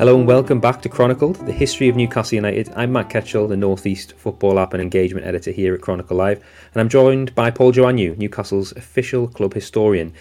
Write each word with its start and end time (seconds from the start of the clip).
Hello 0.00 0.16
and 0.16 0.26
welcome 0.26 0.60
back 0.60 0.80
to 0.80 0.88
Chronicled, 0.88 1.36
the 1.44 1.52
history 1.52 1.90
of 1.90 1.94
Newcastle 1.94 2.36
United. 2.36 2.72
I'm 2.74 2.90
Matt 2.90 3.10
Ketchell, 3.10 3.46
the 3.46 3.56
Northeast 3.58 4.14
Football 4.14 4.58
App 4.58 4.72
and 4.72 4.80
Engagement 4.80 5.26
Editor 5.26 5.50
here 5.50 5.74
at 5.74 5.82
Chronicle 5.82 6.16
Live, 6.16 6.42
and 6.72 6.80
I'm 6.80 6.88
joined 6.88 7.34
by 7.34 7.50
Paul 7.50 7.70
Joannou, 7.70 8.16
Newcastle's 8.16 8.72
official 8.72 9.28
club 9.28 9.52
historian. 9.52 10.14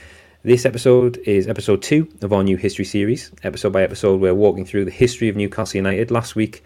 This 0.44 0.66
episode 0.66 1.16
is 1.20 1.48
episode 1.48 1.82
two 1.82 2.10
of 2.22 2.34
our 2.34 2.44
new 2.44 2.58
history 2.58 2.84
series. 2.84 3.32
Episode 3.42 3.72
by 3.72 3.82
episode, 3.82 4.20
we're 4.20 4.36
walking 4.36 4.66
through 4.66 4.84
the 4.84 4.92
history 4.92 5.30
of 5.30 5.38
Newcastle 5.38 5.78
United. 5.78 6.12
Last 6.12 6.36
week, 6.36 6.62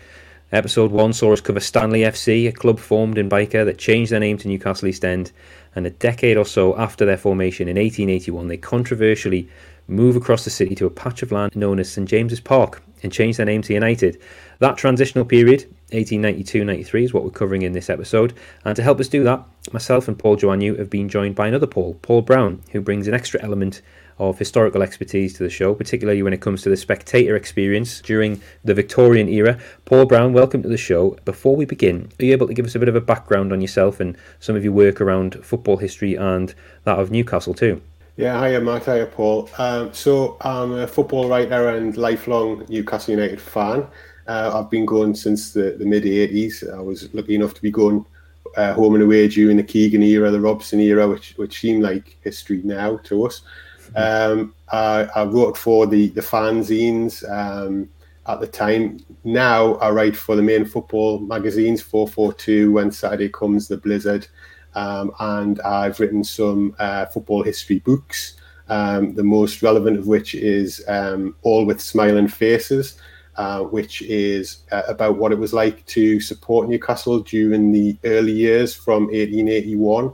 episode 0.52 0.90
one 0.90 1.14
saw 1.14 1.34
us 1.34 1.42
cover 1.42 1.60
Stanley 1.60 2.00
FC, 2.00 2.48
a 2.48 2.52
club 2.52 2.80
formed 2.80 3.20
in 3.20 3.30
Byker 3.30 3.64
that 3.64 3.78
changed 3.78 4.12
their 4.12 4.22
name 4.22 4.40
to 4.40 4.48
Newcastle 4.48 4.88
East 4.88 5.06
End, 5.06 5.32
and 5.76 5.86
a 5.86 5.92
decade 5.92 6.36
or 6.36 6.46
so 6.46 6.76
after 6.80 7.06
their 7.06 7.18
formation 7.18 7.68
in 7.68 7.78
1881, 7.78 8.48
they 8.48 8.58
controversially 8.58 9.48
move 9.88 10.16
across 10.16 10.44
the 10.44 10.50
city 10.50 10.76
to 10.76 10.86
a 10.86 10.90
patch 10.90 11.22
of 11.22 11.32
land 11.32 11.56
known 11.56 11.80
as 11.80 11.92
St 11.92 12.08
James's 12.08 12.40
Park 12.40 12.82
and 13.04 13.12
change 13.12 13.38
their 13.38 13.46
name 13.46 13.62
to 13.64 13.74
United. 13.74 14.20
That 14.60 14.78
transitional 14.78 15.26
period, 15.26 15.66
1892-93, 15.92 17.04
is 17.04 17.14
what 17.14 17.24
we're 17.24 17.32
covering 17.32 17.64
in 17.64 17.74
this 17.74 17.90
episode. 17.90 18.34
And 18.64 18.76
to 18.76 18.84
help 18.84 19.00
us 19.00 19.10
do 19.10 19.24
that, 19.26 19.44
myself 19.72 20.08
and 20.08 20.18
Paul 20.18 20.38
Joannou 20.38 20.80
have 20.80 20.90
been 20.90 21.10
joined 21.10 21.36
by 21.36 21.48
another 21.48 21.68
Paul, 21.68 21.96
Paul 22.02 22.22
Brown, 22.22 22.62
who 22.72 22.82
brings 22.82 23.08
an 23.08 23.14
extra 23.14 23.42
element 23.44 23.82
of 24.20 24.38
historical 24.38 24.84
expertise 24.84 25.34
to 25.34 25.44
the 25.44 25.50
show, 25.50 25.74
particularly 25.74 26.24
when 26.24 26.34
it 26.34 26.42
comes 26.42 26.62
to 26.62 26.70
the 26.70 26.78
spectator 26.78 27.36
experience 27.36 28.00
during 28.02 28.42
the 28.64 28.74
Victorian 28.74 29.28
era. 29.28 29.60
Paul 29.86 30.06
Brown, 30.06 30.34
welcome 30.34 30.62
to 30.64 30.70
the 30.70 30.78
show. 30.78 31.18
Before 31.26 31.56
we 31.56 31.66
begin, 31.66 32.10
are 32.20 32.26
you 32.26 32.32
able 32.32 32.48
to 32.48 32.54
give 32.54 32.66
us 32.66 32.76
a 32.76 32.80
bit 32.80 32.90
of 32.90 32.96
a 32.96 33.02
background 33.02 33.52
on 33.52 33.60
yourself 33.60 34.00
and 34.00 34.16
some 34.40 34.56
of 34.56 34.64
your 34.64 34.74
work 34.74 35.02
around 35.02 35.44
football 35.44 35.78
history 35.78 36.16
and 36.16 36.54
that 36.84 37.00
of 37.00 37.12
Newcastle 37.12 37.54
too? 37.54 37.82
Yeah, 38.16 38.40
hiya 38.46 38.62
Matt, 38.62 38.86
hiya 38.86 39.08
Paul. 39.08 39.50
Um, 39.58 39.92
so 39.92 40.38
I'm 40.42 40.72
a 40.74 40.86
football 40.86 41.28
writer 41.28 41.70
and 41.70 41.98
lifelong 41.98 42.64
Newcastle 42.70 43.16
United 43.16 43.42
fan. 43.42 43.88
Uh, 44.28 44.52
I've 44.54 44.70
been 44.70 44.86
going 44.86 45.16
since 45.16 45.52
the, 45.52 45.76
the 45.80 45.86
mid 45.86 46.04
80s. 46.04 46.72
I 46.72 46.80
was 46.80 47.12
lucky 47.16 47.34
enough 47.34 47.56
to 47.56 47.62
be 47.62 47.72
going 47.72 48.06
uh, 48.56 48.74
home 48.74 48.94
and 48.94 49.04
away 49.04 49.28
during 49.28 49.58
the 49.58 49.64
Keegan 49.64 50.04
era, 50.04 50.30
the 50.30 50.40
Robson 50.40 50.80
era, 50.80 51.08
which 51.08 51.34
which 51.38 51.60
seemed 51.60 51.82
like 51.82 52.18
history 52.24 52.62
now 52.64 52.98
to 52.98 53.26
us. 53.26 53.42
Um, 53.96 54.54
I, 54.72 55.08
I, 55.16 55.24
wrote 55.26 55.58
for 55.58 55.88
the 55.88 56.10
the 56.10 56.22
fanzines 56.22 57.28
um, 57.30 57.90
at 58.28 58.40
the 58.40 58.48
time. 58.48 59.00
Now 59.24 59.76
I 59.76 59.90
write 59.90 60.16
for 60.16 60.36
the 60.36 60.42
main 60.42 60.66
football 60.66 61.20
magazines, 61.20 61.82
442, 61.82 62.72
When 62.72 62.92
Saturday 62.92 63.30
Comes, 63.30 63.68
The 63.68 63.78
Blizzard, 63.78 64.28
um, 64.76 65.12
and 65.20 65.62
I've 65.62 66.00
written 66.00 66.24
some 66.24 66.76
uh, 66.80 67.06
football 67.08 67.44
history 67.44 67.80
books. 67.80 68.36
Um, 68.70 69.14
the 69.14 69.24
most 69.24 69.62
relevant 69.62 70.00
of 70.00 70.08
which 70.08 70.36
is 70.36 70.84
um, 70.88 71.36
All 71.42 71.66
with 71.66 71.82
Smiling 71.82 72.30
Faces, 72.30 72.96
uh, 73.36 73.62
which 73.62 74.02
is 74.04 74.60
uh, 74.72 74.84
about 74.88 75.18
what 75.18 75.32
it 75.32 75.40
was 75.40 75.54
like 75.54 75.86
to 75.88 76.20
support 76.20 76.70
Newcastle 76.70 77.20
during 77.20 77.72
the 77.72 77.98
early 78.04 78.32
years 78.32 78.74
from 78.74 79.06
1881. 79.06 80.14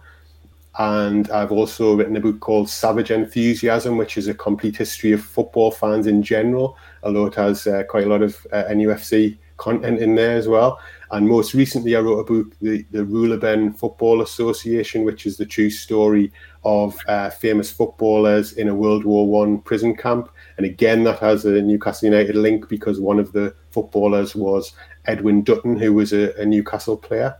And 0.77 1.29
I've 1.31 1.51
also 1.51 1.95
written 1.95 2.15
a 2.15 2.21
book 2.21 2.39
called 2.39 2.69
Savage 2.69 3.11
Enthusiasm, 3.11 3.97
which 3.97 4.17
is 4.17 4.29
a 4.29 4.33
complete 4.33 4.77
history 4.77 5.11
of 5.11 5.21
football 5.21 5.71
fans 5.71 6.07
in 6.07 6.23
general, 6.23 6.77
although 7.03 7.25
it 7.25 7.35
has 7.35 7.67
uh, 7.67 7.83
quite 7.83 8.05
a 8.05 8.09
lot 8.09 8.21
of 8.21 8.47
uh, 8.53 8.63
NUFC 8.69 9.37
content 9.57 9.99
in 9.99 10.15
there 10.15 10.37
as 10.37 10.47
well. 10.47 10.79
And 11.11 11.27
most 11.27 11.55
recently, 11.55 11.95
I 11.95 12.01
wrote 12.01 12.19
a 12.19 12.23
book, 12.23 12.53
the, 12.61 12.85
the 12.91 12.99
Ruhleben 12.99 13.75
Football 13.77 14.21
Association, 14.21 15.03
which 15.03 15.25
is 15.25 15.37
the 15.37 15.45
true 15.45 15.71
story 15.71 16.31
of 16.63 16.95
uh, 17.07 17.31
famous 17.31 17.71
footballers 17.71 18.53
in 18.53 18.67
a 18.67 18.75
World 18.75 19.05
War 19.05 19.27
One 19.27 19.59
prison 19.59 19.95
camp. 19.95 20.29
And 20.57 20.67
again, 20.67 21.03
that 21.05 21.17
has 21.19 21.45
a 21.45 21.61
Newcastle 21.61 22.09
United 22.09 22.35
link 22.35 22.69
because 22.69 22.99
one 22.99 23.17
of 23.17 23.31
the 23.31 23.55
footballers 23.71 24.35
was 24.35 24.73
Edwin 25.05 25.41
Dutton, 25.43 25.79
who 25.79 25.93
was 25.93 26.13
a, 26.13 26.39
a 26.39 26.45
Newcastle 26.45 26.97
player. 26.97 27.35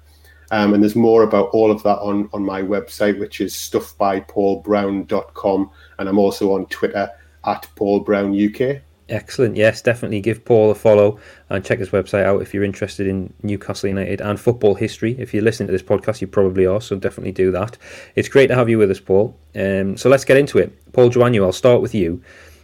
Um, 0.51 0.73
and 0.73 0.81
there's 0.81 0.95
more 0.95 1.21
about 1.21 1.49
all 1.49 1.69
of 1.69 1.83
that 1.83 1.99
on, 1.99 2.27
on 2.33 2.43
my 2.43 2.63
website, 2.63 3.19
which 3.19 3.39
is 3.39 3.53
stuffbypaulbrown.com. 3.53 5.69
And 5.99 6.09
I'm 6.09 6.17
also 6.17 6.53
on 6.53 6.65
Twitter 6.67 7.07
at 7.45 7.67
paulbrownuk. 7.75 8.81
Excellent. 9.09 9.57
Yes, 9.57 9.81
definitely 9.81 10.21
give 10.21 10.45
Paul 10.45 10.69
a 10.69 10.75
follow 10.75 11.19
and 11.49 11.65
check 11.65 11.79
his 11.79 11.89
website 11.89 12.23
out 12.23 12.41
if 12.41 12.53
you're 12.53 12.63
interested 12.63 13.07
in 13.07 13.33
Newcastle 13.41 13.89
United 13.89 14.21
and 14.21 14.39
football 14.39 14.75
history. 14.75 15.15
If 15.19 15.33
you're 15.33 15.43
listening 15.43 15.67
to 15.67 15.71
this 15.73 15.83
podcast, 15.83 16.21
you 16.21 16.27
probably 16.27 16.65
are, 16.65 16.79
so 16.79 16.95
definitely 16.95 17.31
do 17.31 17.51
that. 17.51 17.77
It's 18.15 18.29
great 18.29 18.47
to 18.47 18.55
have 18.55 18.69
you 18.69 18.77
with 18.77 18.91
us, 18.91 18.99
Paul. 18.99 19.35
Um, 19.55 19.97
so 19.97 20.09
let's 20.09 20.25
get 20.25 20.37
into 20.37 20.59
it. 20.59 20.93
Paul 20.93 21.09
Joannou, 21.09 21.43
I'll 21.43 21.51
start 21.51 21.81
with 21.81 21.95
you. 21.95 22.21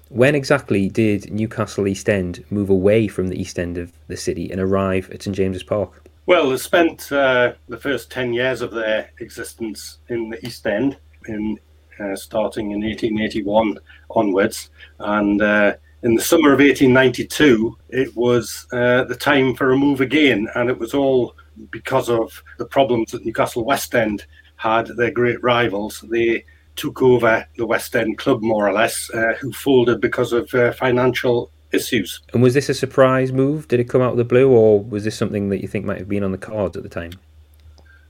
When 0.09 0.35
exactly 0.35 0.88
did 0.88 1.31
Newcastle 1.33 1.88
East 1.88 2.07
End 2.07 2.45
move 2.51 2.69
away 2.69 3.07
from 3.07 3.29
the 3.29 3.41
east 3.41 3.57
end 3.57 3.77
of 3.77 3.91
the 4.07 4.16
city 4.16 4.51
and 4.51 4.62
arrive 4.62 5.09
at 5.09 5.23
St 5.23 5.35
James's 5.35 5.63
Park? 5.63 6.07
Well, 6.27 6.50
they 6.50 6.57
spent 6.57 7.12
uh, 7.12 7.53
the 7.67 7.77
first 7.77 8.12
10 8.12 8.33
years 8.33 8.62
of 8.62 8.72
their 8.72 9.12
existence 9.19 10.00
in 10.09 10.29
the 10.29 10.45
East 10.45 10.66
End, 10.67 10.97
in, 11.27 11.59
uh, 12.00 12.16
starting 12.16 12.72
in 12.72 12.81
1881 12.81 13.79
onwards. 14.12 14.69
And 15.00 15.41
uh, 15.41 15.75
in 16.05 16.13
the 16.13 16.21
summer 16.21 16.53
of 16.53 16.59
1892, 16.59 17.75
it 17.89 18.16
was 18.16 18.67
uh, 18.71 19.03
the 19.05 19.16
time 19.16 19.55
for 19.55 19.71
a 19.71 19.77
move 19.77 20.01
again, 20.01 20.47
and 20.53 20.69
it 20.69 20.77
was 20.77 20.93
all 20.93 21.35
because 21.71 22.09
of 22.09 22.43
the 22.59 22.66
problems 22.66 23.11
that 23.11 23.25
Newcastle 23.25 23.66
West 23.66 23.95
End 23.95 24.23
had. 24.55 24.85
Their 24.85 25.09
great 25.09 25.41
rivals, 25.41 26.05
they 26.11 26.45
took 26.75 27.01
over 27.01 27.47
the 27.57 27.65
West 27.65 27.95
End 27.95 28.19
club 28.19 28.44
more 28.44 28.69
or 28.69 28.71
less, 28.73 29.09
uh, 29.15 29.33
who 29.41 29.51
folded 29.51 29.99
because 29.99 30.31
of 30.31 30.53
uh, 30.53 30.73
financial 30.73 31.49
issues. 31.71 32.21
And 32.33 32.44
was 32.44 32.53
this 32.53 32.69
a 32.69 32.75
surprise 32.75 33.31
move? 33.31 33.67
Did 33.67 33.79
it 33.79 33.89
come 33.89 34.03
out 34.03 34.11
of 34.11 34.17
the 34.17 34.25
blue, 34.25 34.51
or 34.51 34.83
was 34.83 35.05
this 35.05 35.17
something 35.17 35.49
that 35.49 35.63
you 35.63 35.67
think 35.67 35.85
might 35.85 35.97
have 35.97 36.07
been 36.07 36.23
on 36.23 36.31
the 36.31 36.38
cards 36.38 36.77
at 36.77 36.83
the 36.83 36.89
time? 36.89 37.13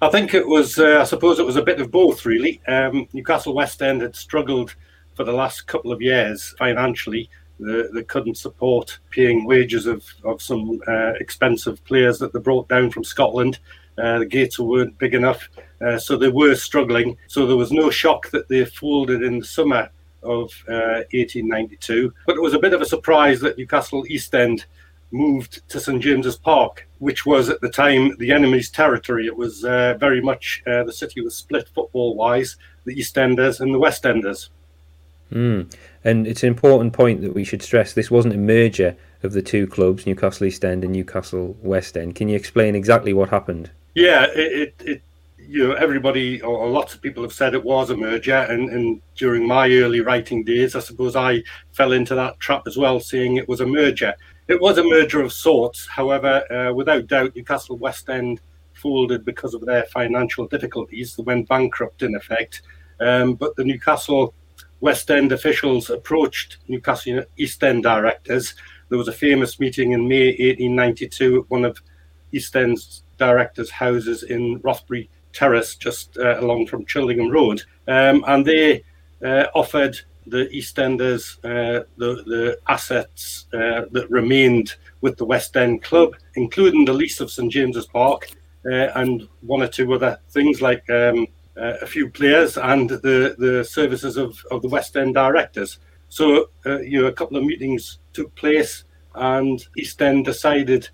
I 0.01 0.09
think 0.09 0.33
it 0.33 0.45
was. 0.45 0.77
Uh, 0.77 0.99
I 0.99 1.05
suppose 1.05 1.39
it 1.39 1.45
was 1.45 1.55
a 1.55 1.63
bit 1.63 1.79
of 1.79 1.91
both, 1.91 2.25
really. 2.25 2.61
Um, 2.67 3.07
Newcastle 3.13 3.55
West 3.55 3.81
End 3.81 4.01
had 4.01 4.17
struggled 4.17 4.75
for 5.13 5.23
the 5.23 5.31
last 5.31 5.65
couple 5.67 5.93
of 5.93 6.01
years 6.01 6.53
financially 6.59 7.29
they, 7.59 8.03
couldn't 8.03 8.37
support 8.37 8.99
paying 9.09 9.45
wages 9.45 9.85
of, 9.85 10.05
of 10.23 10.41
some 10.41 10.79
uh, 10.87 11.13
expensive 11.19 11.83
players 11.85 12.19
that 12.19 12.33
they 12.33 12.39
brought 12.39 12.67
down 12.67 12.91
from 12.91 13.03
Scotland. 13.03 13.59
Uh, 13.97 14.19
the 14.19 14.25
gates 14.25 14.59
weren't 14.59 14.97
big 14.97 15.13
enough, 15.13 15.47
uh, 15.81 15.97
so 15.97 16.17
they 16.17 16.29
were 16.29 16.55
struggling. 16.55 17.17
So 17.27 17.47
there 17.47 17.55
was 17.55 17.71
no 17.71 17.89
shock 17.89 18.29
that 18.31 18.49
they 18.49 18.65
folded 18.65 19.23
in 19.23 19.39
the 19.39 19.45
summer 19.45 19.89
of 20.21 20.51
1892. 20.67 22.07
Uh, 22.07 22.19
but 22.25 22.35
it 22.35 22.41
was 22.41 22.53
a 22.53 22.59
bit 22.59 22.73
of 22.73 22.81
a 22.81 22.85
surprise 22.85 23.39
that 23.41 23.57
Newcastle 23.57 24.05
East 24.07 24.33
End 24.35 24.65
moved 25.11 25.67
to 25.69 25.79
St 25.79 26.01
James's 26.01 26.35
Park, 26.35 26.87
which 26.99 27.25
was 27.25 27.49
at 27.49 27.61
the 27.61 27.69
time 27.69 28.15
the 28.17 28.31
enemy's 28.31 28.69
territory. 28.69 29.27
It 29.27 29.35
was 29.35 29.63
uh, 29.63 29.95
very 29.99 30.21
much 30.21 30.61
uh, 30.67 30.83
the 30.83 30.91
city 30.91 31.21
was 31.21 31.35
split 31.35 31.69
football 31.69 32.15
wise, 32.15 32.57
the 32.85 32.93
East 32.93 33.17
Enders 33.17 33.61
and 33.61 33.73
the 33.73 33.79
West 33.79 34.05
Enders. 34.05 34.49
Mm. 35.31 35.73
And 36.03 36.27
it's 36.27 36.43
an 36.43 36.47
important 36.47 36.93
point 36.93 37.21
that 37.21 37.33
we 37.33 37.43
should 37.43 37.61
stress 37.61 37.93
this 37.93 38.11
wasn't 38.11 38.35
a 38.35 38.37
merger 38.37 38.95
of 39.23 39.33
the 39.33 39.41
two 39.41 39.67
clubs, 39.67 40.05
Newcastle 40.05 40.45
East 40.45 40.63
End 40.63 40.83
and 40.83 40.93
Newcastle 40.93 41.57
West 41.61 41.97
End. 41.97 42.15
Can 42.15 42.29
you 42.29 42.35
explain 42.35 42.75
exactly 42.75 43.13
what 43.13 43.29
happened? 43.29 43.71
Yeah, 43.95 44.25
it, 44.35 44.73
it, 44.79 44.87
it 44.87 45.01
you 45.47 45.67
know, 45.67 45.73
everybody 45.73 46.41
or 46.41 46.67
lots 46.69 46.93
of 46.93 47.01
people 47.01 47.23
have 47.23 47.33
said 47.33 47.53
it 47.53 47.63
was 47.63 47.89
a 47.89 47.97
merger, 47.97 48.35
and, 48.35 48.69
and 48.69 49.01
during 49.15 49.47
my 49.47 49.69
early 49.71 50.01
writing 50.01 50.43
days, 50.43 50.75
I 50.75 50.79
suppose 50.79 51.15
I 51.15 51.43
fell 51.71 51.91
into 51.91 52.15
that 52.15 52.39
trap 52.39 52.63
as 52.67 52.77
well, 52.77 52.99
seeing 52.99 53.37
it 53.37 53.47
was 53.47 53.61
a 53.61 53.65
merger. 53.65 54.13
It 54.47 54.61
was 54.61 54.77
a 54.77 54.83
merger 54.83 55.21
of 55.21 55.33
sorts. 55.33 55.87
However, 55.87 56.43
uh, 56.51 56.73
without 56.73 57.07
doubt, 57.07 57.35
Newcastle 57.35 57.77
West 57.77 58.09
End 58.09 58.39
folded 58.73 59.25
because 59.25 59.53
of 59.53 59.65
their 59.65 59.83
financial 59.83 60.47
difficulties. 60.47 61.15
They 61.15 61.23
went 61.23 61.47
bankrupt 61.47 62.03
in 62.03 62.15
effect. 62.15 62.61
Um, 62.99 63.33
but 63.33 63.55
the 63.55 63.63
Newcastle 63.63 64.33
West 64.81 65.09
End 65.09 65.31
officials 65.31 65.89
approached 65.89 66.57
Newcastle 66.67 67.23
East 67.37 67.63
End 67.63 67.83
directors. 67.83 68.53
There 68.89 68.97
was 68.97 69.07
a 69.07 69.13
famous 69.13 69.59
meeting 69.59 69.93
in 69.93 70.07
May 70.07 70.27
1892 70.27 71.41
at 71.41 71.49
one 71.49 71.65
of 71.65 71.79
East 72.31 72.55
End's 72.55 73.03
directors' 73.17 73.71
houses 73.71 74.23
in 74.23 74.59
Rothbury 74.61 75.09
Terrace, 75.33 75.75
just 75.75 76.17
uh, 76.17 76.39
along 76.39 76.67
from 76.67 76.85
Chillingham 76.85 77.31
Road, 77.31 77.61
um, 77.87 78.23
and 78.27 78.45
they 78.45 78.83
uh, 79.23 79.45
offered 79.53 79.99
the 80.27 80.47
EastEnders 80.47 81.37
uh, 81.43 81.83
the 81.97 82.23
the 82.25 82.57
assets 82.67 83.45
uh, 83.53 83.85
that 83.91 84.09
remained 84.09 84.75
with 85.01 85.17
the 85.17 85.25
West 85.25 85.55
End 85.55 85.83
club, 85.83 86.15
including 86.35 86.85
the 86.85 86.93
lease 86.93 87.19
of 87.19 87.31
St 87.31 87.51
James's 87.51 87.85
Park 87.85 88.29
uh, 88.65 88.89
and 88.95 89.27
one 89.41 89.61
or 89.61 89.67
two 89.67 89.93
other 89.93 90.19
things 90.29 90.61
like 90.61 90.89
um, 90.89 91.27
uh, 91.57 91.73
a 91.81 91.85
few 91.85 92.09
players 92.09 92.57
and 92.57 92.89
the 92.89 93.35
the 93.37 93.63
services 93.63 94.17
of, 94.17 94.43
of 94.51 94.61
the 94.61 94.69
West 94.69 94.95
End 94.97 95.13
directors. 95.13 95.79
So 96.09 96.49
you 96.65 97.01
know 97.01 97.07
a 97.07 97.13
couple 97.13 97.37
of 97.37 97.43
meetings 97.43 97.99
took 98.13 98.33
place, 98.35 98.83
and 99.15 99.65
East 99.77 100.01
End 100.01 100.25
decided 100.25 100.89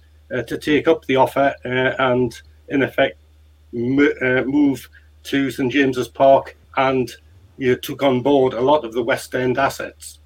to 0.48 0.58
take 0.58 0.88
up 0.88 1.04
the 1.06 1.18
offer 1.18 1.54
and 1.66 2.42
in 2.70 2.84
effect 2.84 3.18
uh, 3.74 4.44
move 4.46 4.90
to 5.24 5.52
St 5.52 5.72
James's 5.72 6.08
Park 6.08 6.58
and 6.78 7.12
you 7.58 7.76
took 7.76 8.04
on 8.04 8.22
board 8.22 8.54
a 8.54 8.62
lot 8.62 8.84
of 8.84 8.94
the 8.94 9.04
West 9.04 9.34
End 9.36 9.58
assets. 9.58 10.20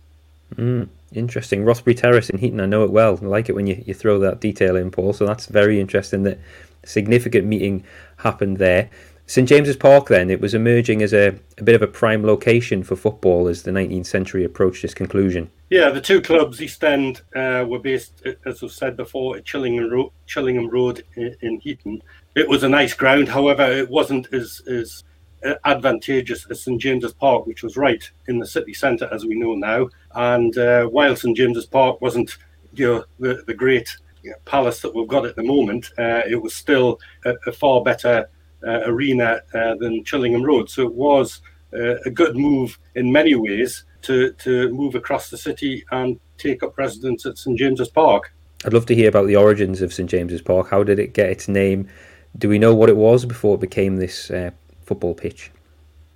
Mm, 0.55 0.88
interesting. 1.13 1.65
Rothbury 1.65 1.95
Terrace 1.95 2.29
in 2.29 2.38
Heaton, 2.38 2.61
I 2.61 2.65
know 2.65 2.83
it 2.83 2.91
well. 2.91 3.19
I 3.21 3.25
like 3.25 3.49
it 3.49 3.55
when 3.55 3.67
you, 3.67 3.83
you 3.85 3.93
throw 3.93 4.19
that 4.19 4.39
detail 4.39 4.75
in, 4.75 4.89
Paul. 4.89 5.13
So 5.13 5.25
that's 5.25 5.47
very 5.47 5.79
interesting 5.79 6.23
that 6.23 6.39
significant 6.85 7.45
meeting 7.45 7.83
happened 8.17 8.57
there. 8.57 8.89
St 9.27 9.50
James's 9.50 9.75
Park, 9.75 10.07
then, 10.07 10.30
it 10.30 10.39
was 10.39 10.54
emerging 10.54 11.01
as 11.01 11.12
a, 11.12 11.36
a 11.57 11.63
bit 11.63 11.74
of 11.74 11.81
a 11.81 11.88
prime 11.88 12.24
location 12.24 12.83
for 12.83 12.95
football 12.95 13.48
as 13.48 13.63
the 13.63 13.72
19th 13.72 14.06
century 14.06 14.44
approached 14.44 14.83
its 14.83 14.94
conclusion. 14.94 15.50
Yeah, 15.72 15.89
the 15.89 16.01
two 16.01 16.22
clubs, 16.22 16.62
East 16.62 16.83
End, 16.83 17.22
uh, 17.36 17.66
were 17.68 17.80
based, 17.80 18.22
as 18.45 18.62
I've 18.62 18.72
said 18.72 18.95
before, 18.95 19.38
at 19.38 19.44
Chillingham, 19.44 20.12
Chillingham 20.27 20.69
Road 20.69 21.04
in, 21.16 21.36
in 21.42 21.60
Heaton, 21.60 22.04
it 22.36 22.48
was 22.48 22.63
a 22.63 22.69
nice 22.69 22.94
ground. 22.94 23.30
However, 23.30 23.63
it 23.63 23.89
wasn't 23.89 24.31
as 24.33 24.62
as 24.68 25.04
advantageous 25.63 26.45
as 26.50 26.63
St 26.63 26.81
James's 26.81 27.13
Park, 27.13 27.45
which 27.45 27.63
was 27.63 27.77
right 27.77 28.10
in 28.27 28.39
the 28.39 28.48
city 28.48 28.74
centre, 28.74 29.10
as 29.12 29.25
we 29.25 29.36
know 29.36 29.56
now. 29.56 29.89
And 30.13 30.57
uh, 30.57 30.86
while 30.86 31.16
St 31.16 31.36
James's 31.36 31.66
Park 31.66 32.01
wasn't 32.01 32.38
you 32.74 32.88
know, 32.88 33.06
the 33.19 33.44
the 33.48 33.54
great 33.54 33.95
palace 34.45 34.81
that 34.81 34.94
we've 34.94 35.07
got 35.07 35.25
at 35.25 35.36
the 35.36 35.44
moment, 35.44 35.92
uh, 35.98 36.22
it 36.27 36.42
was 36.42 36.54
still 36.54 37.00
a, 37.25 37.33
a 37.48 37.51
far 37.51 37.83
better 37.83 38.10
uh, 38.19 38.25
arena 38.65 39.41
uh, 39.53 39.75
than 39.75 40.03
Chillingham 40.03 40.44
Road. 40.44 40.69
So 40.69 40.83
it 40.83 40.94
was 40.94 41.41
uh, 41.73 41.95
a 42.06 42.09
good 42.09 42.35
move 42.35 42.77
in 42.95 43.12
many 43.12 43.35
ways 43.35 43.85
to 44.03 44.31
to 44.33 44.69
move 44.73 44.95
across 44.95 45.29
the 45.29 45.38
city 45.38 45.83
and 45.91 46.19
take 46.38 46.63
up 46.63 46.77
residence 46.77 47.25
at 47.25 47.38
St 47.38 47.57
James's 47.57 47.89
Park. 47.89 48.33
I'd 48.65 48.73
love 48.73 48.85
to 48.88 48.95
hear 48.95 49.09
about 49.09 49.27
the 49.27 49.35
origins 49.35 49.81
of 49.81 49.94
St 49.94 50.09
James's 50.09 50.41
Park. 50.41 50.69
How 50.69 50.83
did 50.83 51.00
it 51.00 51.13
get 51.13 51.29
its 51.29 51.47
name? 51.47 51.88
Do 52.38 52.50
we 52.50 52.59
know 52.59 52.73
what 52.73 52.89
it 52.89 52.97
was 52.97 53.25
before 53.25 53.56
it 53.56 53.62
became 53.62 53.97
this 53.97 54.31
uh, 54.31 54.51
football 54.83 55.13
pitch? 55.13 55.51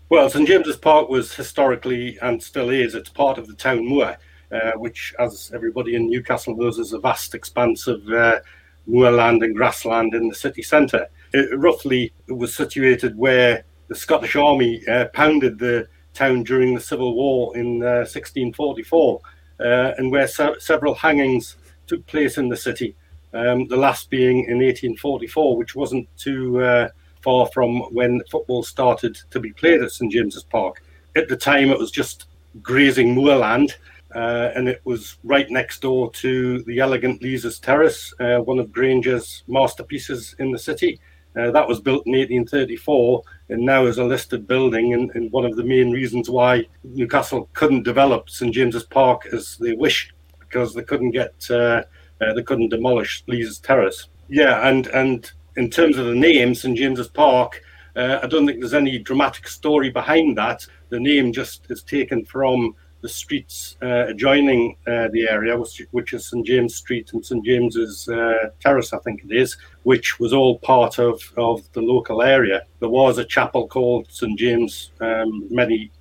Well, 0.10 0.30
St 0.30 0.48
James's 0.48 0.78
Park 0.78 1.10
was 1.10 1.34
historically 1.36 2.18
and 2.22 2.42
still 2.42 2.70
is. 2.70 2.96
It's 2.96 3.10
part 3.10 3.38
of 3.38 3.48
the 3.48 3.54
town 3.54 3.88
moor, 3.88 4.18
uh, 4.52 4.72
which, 4.76 5.14
as 5.20 5.52
everybody 5.54 5.96
in 5.96 6.10
Newcastle 6.10 6.56
knows, 6.56 6.80
is 6.80 6.94
a 6.94 7.00
vast 7.00 7.36
expanse 7.36 7.86
of 7.86 8.08
uh, 8.10 8.40
moorland 8.88 9.44
and 9.44 9.56
grassland 9.56 10.16
in 10.16 10.28
the 10.28 10.36
city 10.36 10.64
centre. 10.64 11.08
It, 11.34 11.58
roughly, 11.58 12.12
was 12.28 12.56
situated 12.56 13.18
where 13.18 13.64
the 13.88 13.96
Scottish 13.96 14.36
Army 14.36 14.82
uh, 14.88 15.06
pounded 15.14 15.60
the 15.60 15.88
town 16.14 16.44
during 16.44 16.74
the 16.74 16.82
Civil 16.82 17.16
War 17.16 17.56
in 17.56 17.80
1644, 17.80 19.20
uh, 19.60 19.64
uh, 19.64 19.94
and 19.98 20.12
where 20.12 20.28
se- 20.28 20.60
several 20.60 20.96
hangings 20.96 21.56
took 21.88 22.06
place 22.08 22.38
in 22.38 22.50
the 22.50 22.58
city 22.58 22.96
um, 23.34 23.68
the 23.68 23.78
last 23.78 24.10
being 24.10 24.46
in 24.46 24.58
1844, 24.58 25.58
which 25.58 25.76
wasn't 25.76 26.08
too 26.18 26.62
uh, 26.62 26.90
far 27.22 27.48
from 27.48 27.82
when 27.94 28.22
football 28.30 28.64
started 28.64 29.18
to 29.32 29.40
be 29.40 29.52
played 29.52 29.82
at 29.82 29.92
St 29.92 30.12
James's 30.12 30.44
Park. 30.44 30.84
At 31.16 31.28
the 31.28 31.38
time, 31.38 31.70
it 31.70 31.80
was 31.80 31.92
just 31.92 32.26
grazing 32.62 33.14
moorland, 33.14 33.76
uh, 34.16 34.50
and 34.56 34.68
it 34.68 34.82
was 34.86 35.18
right 35.24 35.50
next 35.50 35.82
door 35.82 36.12
to 36.12 36.64
the 36.64 36.80
elegant 36.80 37.22
Leazes 37.22 37.60
Terrace, 37.60 38.14
uh, 38.20 38.38
one 38.38 38.60
of 38.60 38.72
Grainger's 38.72 39.44
masterpieces 39.48 40.36
in 40.40 40.52
the 40.52 40.60
city. 40.60 41.00
Uh, 41.38 41.52
that 41.52 41.68
was 41.68 41.80
built 41.80 42.06
in 42.08 42.14
1834 42.14 43.22
and 43.50 43.62
now 43.62 43.86
is 43.86 43.98
a 43.98 44.04
listed 44.04 44.48
building, 44.48 44.94
and, 44.94 45.12
and 45.16 45.32
one 45.32 45.46
of 45.46 45.56
the 45.56 45.64
main 45.64 45.92
reasons 45.92 46.30
why 46.30 46.66
Newcastle 46.84 47.50
couldn't 47.54 47.84
develop 47.84 48.30
St 48.30 48.54
James's 48.54 48.84
Park 48.84 49.28
as 49.32 49.58
they 49.58 49.74
wished 49.74 50.14
because 50.40 50.74
they 50.74 50.84
couldn't 50.84 51.12
get 51.12 51.34
uh, 51.50 51.84
uh, 52.22 52.34
they 52.34 52.44
couldn't 52.44 52.70
demolish 52.70 53.24
Leazes 53.28 53.60
Terrace. 53.62 54.10
Yeah, 54.28 54.68
and 54.68 54.88
and 54.88 55.32
in 55.56 55.70
terms 55.70 55.98
of 55.98 56.06
the 56.06 56.16
name, 56.16 56.56
St 56.56 56.78
James's 56.78 57.08
Park, 57.08 57.62
uh, 57.96 58.20
I 58.24 58.28
don't 58.28 58.46
think 58.46 58.60
there's 58.60 58.74
any 58.74 59.00
dramatic 59.00 59.48
story 59.48 59.90
behind 59.90 60.38
that. 60.38 60.66
The 60.90 61.00
name 61.00 61.32
just 61.32 61.70
is 61.70 61.84
taken 61.84 62.26
from 62.26 62.76
the 63.02 63.10
streets 63.10 63.78
uh, 63.82 64.08
adjoining 64.08 64.76
uh, 64.88 65.08
the 65.12 65.28
area, 65.30 65.58
which, 65.58 65.82
which, 65.92 66.14
is 66.14 66.28
St 66.28 66.46
James 66.46 66.76
Street 66.76 67.12
and 67.14 67.26
St 67.26 67.44
James's 67.46 68.10
uh, 68.10 68.50
Terrace, 68.60 68.94
I 68.94 69.00
think 69.00 69.24
it 69.24 69.32
is, 69.32 69.58
which 69.84 70.20
was 70.20 70.34
all 70.34 70.60
part 70.60 71.00
of, 71.00 71.22
of 71.38 71.62
the 71.74 71.82
local 71.82 72.22
area. 72.22 72.64
There 72.80 72.90
was 72.90 73.18
a 73.18 73.26
chapel 73.26 73.68
called 73.68 74.08
St 74.10 74.38
James 74.38 74.92
um, 75.00 75.48
many 75.50 75.92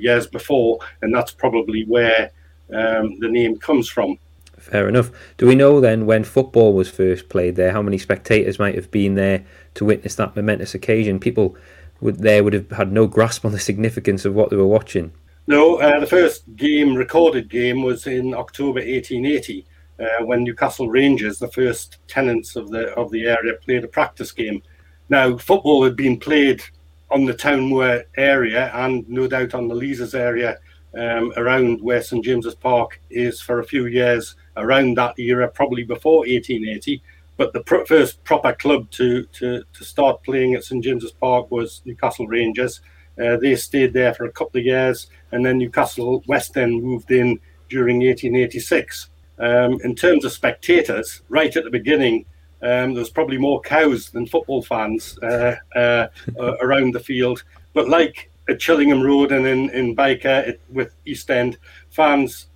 years 0.00 0.26
before, 0.26 0.80
and 1.02 1.14
that's 1.14 1.30
probably 1.30 1.84
where 1.84 2.30
um, 2.74 3.18
the 3.20 3.28
name 3.28 3.56
comes 3.56 3.88
from. 3.88 4.18
Fair 4.58 4.88
enough. 4.88 5.10
Do 5.38 5.46
we 5.46 5.56
know 5.56 5.80
then 5.80 6.06
when 6.06 6.22
football 6.22 6.72
was 6.72 6.88
first 6.88 7.28
played 7.28 7.56
there, 7.56 7.72
how 7.72 7.82
many 7.82 7.98
spectators 7.98 8.60
might 8.60 8.76
have 8.76 8.90
been 8.92 9.16
there 9.16 9.44
to 9.74 9.84
witness 9.84 10.14
that 10.14 10.36
momentous 10.36 10.74
occasion? 10.74 11.18
People 11.18 11.56
would 12.00 12.18
there 12.18 12.44
would 12.44 12.52
have 12.52 12.70
had 12.70 12.92
no 12.92 13.08
grasp 13.08 13.44
on 13.44 13.52
the 13.52 13.58
significance 13.58 14.24
of 14.24 14.34
what 14.34 14.50
they 14.50 14.56
were 14.56 14.66
watching. 14.66 15.12
No, 15.46 15.76
uh, 15.76 15.98
the 15.98 16.06
first 16.06 16.44
game, 16.56 16.94
recorded 16.94 17.48
game, 17.48 17.82
was 17.82 18.06
in 18.06 18.32
October 18.32 18.80
1880 18.80 19.66
uh, 19.98 20.24
when 20.24 20.44
Newcastle 20.44 20.88
Rangers, 20.88 21.38
the 21.38 21.48
first 21.48 21.98
tenants 22.06 22.54
of 22.54 22.70
the 22.70 22.92
of 22.94 23.10
the 23.10 23.26
area, 23.26 23.54
played 23.54 23.84
a 23.84 23.88
practice 23.88 24.30
game. 24.30 24.62
Now, 25.08 25.36
football 25.36 25.82
had 25.82 25.96
been 25.96 26.18
played 26.18 26.62
on 27.10 27.24
the 27.24 27.34
town 27.34 27.60
moor 27.62 28.04
area 28.16 28.70
and 28.74 29.08
no 29.08 29.26
doubt 29.26 29.54
on 29.54 29.68
the 29.68 29.74
Leazes 29.74 30.14
area 30.14 30.58
um, 30.96 31.32
around 31.36 31.80
where 31.82 32.02
St 32.02 32.24
James's 32.24 32.54
Park 32.54 33.00
is 33.10 33.40
for 33.40 33.60
a 33.60 33.64
few 33.64 33.86
years 33.86 34.36
around 34.56 34.96
that 34.96 35.18
era, 35.18 35.48
probably 35.48 35.84
before 35.84 36.20
1880. 36.20 37.02
But 37.36 37.52
the 37.52 37.62
pr- 37.62 37.84
first 37.86 38.22
proper 38.24 38.52
club 38.52 38.90
to, 38.92 39.24
to, 39.24 39.64
to 39.72 39.84
start 39.84 40.22
playing 40.22 40.54
at 40.54 40.64
St 40.64 40.82
James's 40.82 41.12
Park 41.12 41.50
was 41.50 41.82
Newcastle 41.84 42.26
Rangers. 42.26 42.80
Uh, 43.22 43.36
they 43.36 43.56
stayed 43.56 43.92
there 43.92 44.14
for 44.14 44.24
a 44.24 44.32
couple 44.32 44.60
of 44.60 44.66
years, 44.66 45.08
and 45.32 45.44
then 45.44 45.58
Newcastle 45.58 46.22
West 46.26 46.56
End 46.56 46.82
moved 46.82 47.10
in 47.10 47.40
during 47.68 47.98
1886. 47.98 49.08
Um, 49.38 49.78
in 49.82 49.94
terms 49.94 50.24
of 50.24 50.32
spectators, 50.32 51.22
right 51.28 51.54
at 51.56 51.64
the 51.64 51.70
beginning, 51.70 52.26
um, 52.62 52.94
there 52.94 53.00
was 53.00 53.10
probably 53.10 53.38
more 53.38 53.60
cows 53.60 54.10
than 54.10 54.26
football 54.26 54.62
fans 54.62 55.18
uh, 55.18 55.56
uh, 55.74 56.06
around 56.60 56.94
the 56.94 57.00
field. 57.00 57.42
But 57.72 57.88
like 57.88 58.30
at 58.48 58.58
Chillingham 58.58 59.02
Road 59.02 59.32
and 59.32 59.46
in, 59.46 59.70
in 59.70 59.96
Byker 59.96 60.48
it, 60.48 60.60
with 60.70 60.94
East 61.04 61.30
End, 61.30 61.58
fans 61.90 62.46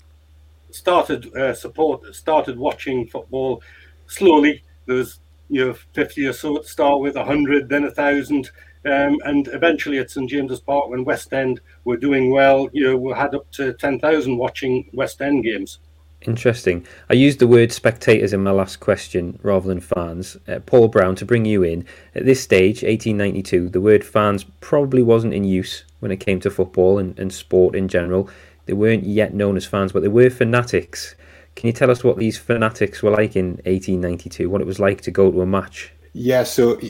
started 0.71 1.35
uh, 1.37 1.55
support, 1.55 2.15
started 2.15 2.59
watching 2.59 3.09
football 3.09 3.63
slowly. 4.07 4.63
There 4.87 4.97
was 4.97 5.19
you 5.49 5.67
know 5.67 5.75
50 5.95 6.27
or 6.27 6.33
so 6.33 6.59
to 6.59 6.69
start 6.69 7.01
with, 7.01 7.17
100, 7.17 7.69
then 7.69 7.85
a 7.85 7.91
thousand, 7.91 8.51
um, 8.87 9.19
and 9.25 9.49
eventually 9.49 9.99
at 9.99 10.11
St 10.11 10.29
James's 10.29 10.61
Park 10.61 10.89
when 10.89 11.05
West 11.05 11.33
End 11.33 11.61
were 11.85 11.97
doing 11.97 12.31
well, 12.31 12.69
you 12.73 12.85
know 12.85 12.97
we 12.97 13.13
had 13.13 13.35
up 13.35 13.51
to 13.53 13.73
10,000 13.75 14.37
watching 14.37 14.89
West 14.93 15.21
End 15.21 15.45
games. 15.45 15.79
Interesting. 16.23 16.87
I 17.11 17.15
used 17.15 17.39
the 17.39 17.47
word 17.47 17.73
spectators 17.73 18.33
in 18.33 18.43
my 18.43 18.51
last 18.51 18.81
question 18.81 19.39
rather 19.43 19.69
than 19.69 19.81
fans. 19.81 20.37
Uh, 20.49 20.61
Paul 20.61 20.89
Brown, 20.89 21.15
to 21.17 21.27
bring 21.27 21.45
you 21.45 21.63
in, 21.63 21.85
at 22.15 22.25
this 22.25 22.41
stage, 22.41 22.83
1892, 22.83 23.69
the 23.69 23.81
word 23.81 24.05
fans 24.05 24.45
probably 24.61 25.03
wasn't 25.03 25.35
in 25.35 25.45
use 25.45 25.85
when 26.01 26.11
it 26.11 26.17
came 26.17 26.41
to 26.41 26.51
football 26.51 26.99
and, 26.99 27.17
and 27.19 27.33
sport 27.33 27.75
in 27.75 27.87
general. 27.87 28.31
They 28.65 28.73
weren't 28.73 29.05
yet 29.05 29.35
known 29.35 29.57
as 29.57 29.67
fans, 29.67 29.93
but 29.93 30.03
they 30.03 30.09
were 30.09 30.31
fanatics. 30.31 31.15
Can 31.55 31.69
you 31.69 31.73
tell 31.73 31.91
us 31.91 32.03
what 32.03 32.19
these 32.19 32.37
fanatics 32.39 33.03
were 33.03 33.11
like 33.11 33.37
in 33.37 33.51
1892? 33.65 34.51
What 34.51 34.61
it 34.61 34.67
was 34.67 34.81
like 34.81 35.03
to 35.03 35.11
go 35.11 35.31
to 35.31 35.43
a 35.43 35.47
match? 35.47 35.93
Yeah, 36.19 36.45
so 36.45 36.81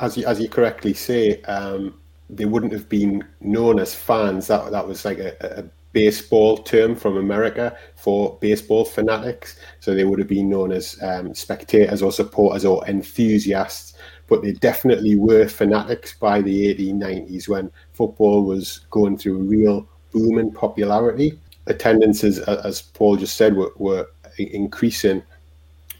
as 0.00 0.16
you, 0.16 0.24
as 0.26 0.38
you 0.38 0.48
correctly 0.48 0.94
say, 0.94 1.42
um, 1.42 1.98
they 2.30 2.44
wouldn't 2.44 2.72
have 2.72 2.88
been 2.88 3.24
known 3.40 3.80
as 3.80 3.96
fans. 3.96 4.46
That 4.46 4.70
that 4.70 4.86
was 4.86 5.04
like 5.04 5.18
a, 5.18 5.34
a 5.40 5.64
baseball 5.92 6.58
term 6.58 6.94
from 6.94 7.16
America 7.16 7.76
for 7.96 8.38
baseball 8.40 8.84
fanatics. 8.84 9.58
So 9.80 9.92
they 9.92 10.04
would 10.04 10.20
have 10.20 10.28
been 10.28 10.48
known 10.48 10.70
as 10.70 10.96
um, 11.02 11.34
spectators 11.34 12.00
or 12.00 12.12
supporters 12.12 12.64
or 12.64 12.86
enthusiasts. 12.86 13.94
But 14.28 14.42
they 14.42 14.52
definitely 14.52 15.16
were 15.16 15.48
fanatics 15.48 16.14
by 16.14 16.40
the 16.40 16.72
1890s 16.72 17.48
when 17.48 17.72
football 17.92 18.44
was 18.44 18.86
going 18.92 19.18
through 19.18 19.40
a 19.40 19.42
real 19.42 19.88
boom 20.12 20.38
in 20.38 20.52
popularity. 20.52 21.40
Attendances, 21.66 22.38
as 22.38 22.82
Paul 22.82 23.16
just 23.16 23.36
said, 23.36 23.56
were, 23.56 23.72
were 23.78 24.06
increasing. 24.38 25.24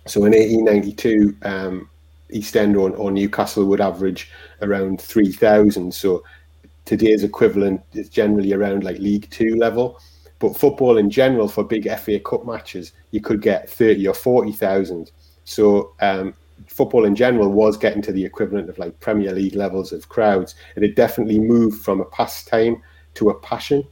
So 0.06 0.24
in 0.24 0.30
1892, 0.30 1.36
um, 1.42 1.90
East 2.30 2.56
End 2.56 2.76
or, 2.76 2.90
or 2.90 3.10
Newcastle 3.10 3.64
would 3.66 3.80
average 3.80 4.30
around 4.62 5.00
3,000. 5.00 5.92
So 5.92 6.22
today's 6.84 7.24
equivalent 7.24 7.82
is 7.92 8.08
generally 8.08 8.52
around 8.52 8.84
like 8.84 8.98
League 8.98 9.28
Two 9.30 9.56
level. 9.56 10.00
But 10.38 10.56
football 10.56 10.98
in 10.98 11.10
general, 11.10 11.48
for 11.48 11.64
big 11.64 11.88
FA 11.98 12.18
Cup 12.20 12.44
matches, 12.44 12.92
you 13.10 13.20
could 13.20 13.40
get 13.40 13.70
30 13.70 14.08
or 14.08 14.14
40,000. 14.14 15.10
So 15.44 15.94
um, 16.00 16.34
football 16.66 17.04
in 17.04 17.14
general 17.14 17.50
was 17.50 17.76
getting 17.76 18.02
to 18.02 18.12
the 18.12 18.24
equivalent 18.24 18.68
of 18.68 18.78
like 18.78 18.98
Premier 19.00 19.32
League 19.32 19.54
levels 19.54 19.92
of 19.92 20.08
crowds. 20.08 20.54
And 20.74 20.84
it 20.84 20.88
had 20.88 20.96
definitely 20.96 21.38
moved 21.38 21.82
from 21.82 22.00
a 22.00 22.04
pastime 22.06 22.82
to 23.14 23.30
a 23.30 23.40
passion. 23.40 23.84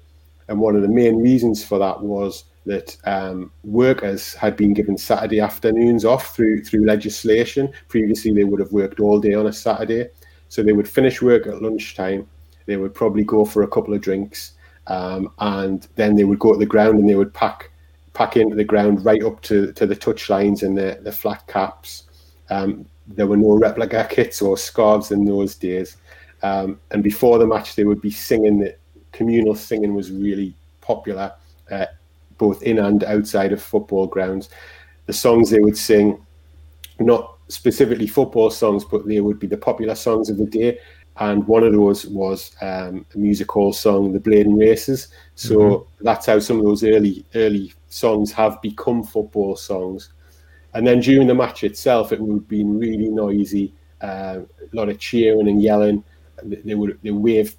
And 0.48 0.60
one 0.60 0.76
of 0.76 0.82
the 0.82 0.88
main 0.88 1.22
reasons 1.22 1.64
for 1.64 1.78
that 1.78 2.02
was 2.02 2.44
that 2.66 2.96
um, 3.04 3.50
workers 3.62 4.34
had 4.34 4.56
been 4.56 4.72
given 4.72 4.96
Saturday 4.96 5.40
afternoons 5.40 6.04
off 6.04 6.34
through 6.34 6.64
through 6.64 6.86
legislation. 6.86 7.72
Previously, 7.88 8.32
they 8.32 8.44
would 8.44 8.60
have 8.60 8.72
worked 8.72 9.00
all 9.00 9.20
day 9.20 9.34
on 9.34 9.46
a 9.46 9.52
Saturday, 9.52 10.08
so 10.48 10.62
they 10.62 10.72
would 10.72 10.88
finish 10.88 11.20
work 11.20 11.46
at 11.46 11.62
lunchtime. 11.62 12.26
They 12.66 12.76
would 12.76 12.94
probably 12.94 13.24
go 13.24 13.44
for 13.44 13.62
a 13.62 13.68
couple 13.68 13.92
of 13.92 14.00
drinks, 14.00 14.52
um, 14.86 15.30
and 15.38 15.86
then 15.96 16.16
they 16.16 16.24
would 16.24 16.38
go 16.38 16.52
to 16.52 16.58
the 16.58 16.66
ground 16.66 16.98
and 16.98 17.08
they 17.08 17.16
would 17.16 17.34
pack 17.34 17.70
pack 18.14 18.36
into 18.36 18.54
the 18.54 18.64
ground 18.64 19.04
right 19.04 19.22
up 19.22 19.42
to, 19.42 19.72
to 19.72 19.86
the 19.86 19.96
touch 19.96 20.30
lines 20.30 20.62
and 20.62 20.78
the, 20.78 20.98
the 21.02 21.12
flat 21.12 21.46
caps. 21.48 22.04
Um, 22.48 22.86
there 23.08 23.26
were 23.26 23.36
no 23.36 23.58
replica 23.58 24.06
kits 24.08 24.40
or 24.40 24.56
scarves 24.56 25.10
in 25.10 25.24
those 25.24 25.56
days. 25.56 25.96
Um, 26.42 26.80
and 26.92 27.02
before 27.02 27.38
the 27.38 27.46
match, 27.46 27.74
they 27.74 27.84
would 27.84 28.00
be 28.00 28.10
singing. 28.10 28.60
The 28.60 28.76
communal 29.12 29.54
singing 29.54 29.94
was 29.94 30.10
really 30.10 30.54
popular. 30.80 31.32
Uh, 31.70 31.86
both 32.38 32.62
in 32.62 32.78
and 32.78 33.04
outside 33.04 33.52
of 33.52 33.62
football 33.62 34.06
grounds. 34.06 34.48
The 35.06 35.12
songs 35.12 35.50
they 35.50 35.60
would 35.60 35.76
sing, 35.76 36.24
not 36.98 37.38
specifically 37.48 38.06
football 38.06 38.50
songs, 38.50 38.84
but 38.84 39.06
they 39.06 39.20
would 39.20 39.38
be 39.38 39.46
the 39.46 39.56
popular 39.56 39.94
songs 39.94 40.30
of 40.30 40.38
the 40.38 40.46
day. 40.46 40.78
And 41.16 41.46
one 41.46 41.62
of 41.62 41.72
those 41.72 42.06
was 42.06 42.56
um, 42.60 43.06
a 43.14 43.18
music 43.18 43.50
hall 43.50 43.72
song, 43.72 44.12
"The 44.12 44.18
Blaydon 44.18 44.58
Races." 44.58 45.08
So 45.36 45.56
mm-hmm. 45.56 46.04
that's 46.04 46.26
how 46.26 46.40
some 46.40 46.58
of 46.58 46.64
those 46.64 46.82
early 46.82 47.24
early 47.34 47.72
songs 47.88 48.32
have 48.32 48.60
become 48.62 49.04
football 49.04 49.54
songs. 49.54 50.12
And 50.72 50.84
then 50.84 50.98
during 50.98 51.28
the 51.28 51.34
match 51.34 51.62
itself, 51.62 52.10
it 52.10 52.20
would 52.20 52.34
have 52.34 52.48
been 52.48 52.78
really 52.78 53.08
noisy, 53.08 53.72
uh, 54.00 54.40
a 54.40 54.76
lot 54.76 54.88
of 54.88 54.98
cheering 54.98 55.48
and 55.48 55.62
yelling. 55.62 56.02
They 56.42 56.74
would 56.74 56.98
they 57.02 57.12
wave 57.12 57.54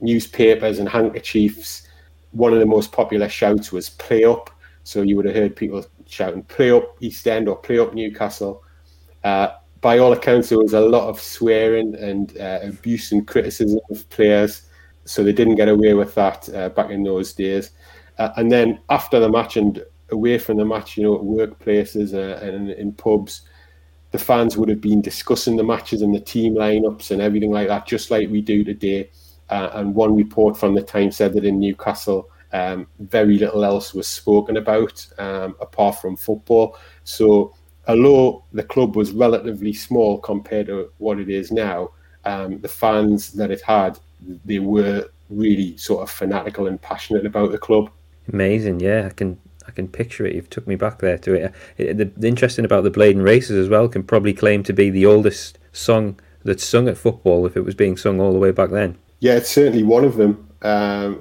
newspapers 0.00 0.78
and 0.78 0.88
handkerchiefs 0.88 1.88
one 2.32 2.52
of 2.52 2.58
the 2.58 2.66
most 2.66 2.92
popular 2.92 3.28
shouts 3.28 3.72
was 3.72 3.90
play 3.90 4.24
up. 4.24 4.50
So 4.84 5.02
you 5.02 5.16
would 5.16 5.26
have 5.26 5.36
heard 5.36 5.54
people 5.54 5.84
shouting 6.06 6.42
play 6.44 6.70
up 6.70 6.96
East 7.00 7.26
End 7.28 7.48
or 7.48 7.56
play 7.56 7.78
up 7.78 7.94
Newcastle. 7.94 8.64
Uh, 9.22 9.48
by 9.80 9.98
all 9.98 10.12
accounts, 10.12 10.48
there 10.48 10.58
was 10.58 10.74
a 10.74 10.80
lot 10.80 11.08
of 11.08 11.20
swearing 11.20 11.94
and 11.96 12.36
uh, 12.38 12.60
abuse 12.62 13.12
and 13.12 13.26
criticism 13.26 13.80
of 13.90 14.08
players. 14.10 14.62
So 15.04 15.24
they 15.24 15.32
didn't 15.32 15.56
get 15.56 15.68
away 15.68 15.94
with 15.94 16.14
that 16.14 16.48
uh, 16.54 16.68
back 16.70 16.90
in 16.90 17.02
those 17.02 17.32
days. 17.32 17.70
Uh, 18.18 18.30
and 18.36 18.50
then 18.50 18.80
after 18.90 19.18
the 19.18 19.28
match 19.28 19.56
and 19.56 19.84
away 20.10 20.38
from 20.38 20.58
the 20.58 20.64
match, 20.64 20.96
you 20.96 21.02
know, 21.02 21.16
at 21.16 21.22
workplaces 21.22 22.14
uh, 22.14 22.44
and 22.44 22.70
in 22.70 22.92
pubs, 22.92 23.42
the 24.12 24.18
fans 24.18 24.56
would 24.56 24.68
have 24.68 24.80
been 24.80 25.00
discussing 25.00 25.56
the 25.56 25.64
matches 25.64 26.02
and 26.02 26.14
the 26.14 26.20
team 26.20 26.54
lineups 26.54 27.10
and 27.10 27.20
everything 27.20 27.50
like 27.50 27.68
that, 27.68 27.86
just 27.86 28.10
like 28.10 28.30
we 28.30 28.40
do 28.40 28.62
today. 28.62 29.10
Uh, 29.50 29.70
and 29.74 29.94
one 29.94 30.14
report 30.14 30.56
from 30.56 30.74
the 30.74 30.82
Times 30.82 31.16
said 31.16 31.34
that 31.34 31.44
in 31.44 31.60
Newcastle, 31.60 32.30
um, 32.52 32.86
very 32.98 33.38
little 33.38 33.64
else 33.64 33.94
was 33.94 34.06
spoken 34.06 34.56
about 34.56 35.06
um, 35.18 35.56
apart 35.60 36.00
from 36.00 36.16
football. 36.16 36.76
So, 37.04 37.54
although 37.88 38.44
the 38.52 38.62
club 38.62 38.94
was 38.96 39.12
relatively 39.12 39.72
small 39.72 40.18
compared 40.18 40.66
to 40.66 40.90
what 40.98 41.18
it 41.18 41.28
is 41.28 41.50
now, 41.50 41.90
um, 42.24 42.60
the 42.60 42.68
fans 42.68 43.32
that 43.32 43.50
it 43.50 43.62
had, 43.62 43.98
they 44.44 44.58
were 44.58 45.08
really 45.30 45.76
sort 45.76 46.02
of 46.02 46.10
fanatical 46.10 46.66
and 46.66 46.80
passionate 46.80 47.26
about 47.26 47.52
the 47.52 47.58
club. 47.58 47.90
Amazing, 48.32 48.80
yeah, 48.80 49.06
I 49.06 49.10
can 49.10 49.38
I 49.66 49.70
can 49.70 49.88
picture 49.88 50.26
it. 50.26 50.34
You've 50.34 50.50
took 50.50 50.66
me 50.66 50.76
back 50.76 50.98
there 50.98 51.18
to 51.18 51.34
it. 51.34 51.54
it 51.78 51.96
the, 51.96 52.04
the 52.04 52.28
interesting 52.28 52.64
about 52.64 52.84
the 52.84 52.90
Blaydon 52.90 53.24
Races 53.24 53.56
as 53.56 53.68
well 53.68 53.88
can 53.88 54.02
probably 54.02 54.32
claim 54.32 54.62
to 54.64 54.72
be 54.72 54.90
the 54.90 55.06
oldest 55.06 55.58
song 55.72 56.18
that's 56.44 56.64
sung 56.64 56.88
at 56.88 56.98
football 56.98 57.46
if 57.46 57.56
it 57.56 57.64
was 57.64 57.74
being 57.74 57.96
sung 57.96 58.20
all 58.20 58.32
the 58.32 58.38
way 58.38 58.50
back 58.50 58.70
then. 58.70 58.98
Yeah, 59.22 59.36
it's 59.36 59.50
certainly 59.50 59.84
one 59.84 60.04
of 60.04 60.16
them. 60.16 60.48
Um, 60.62 61.20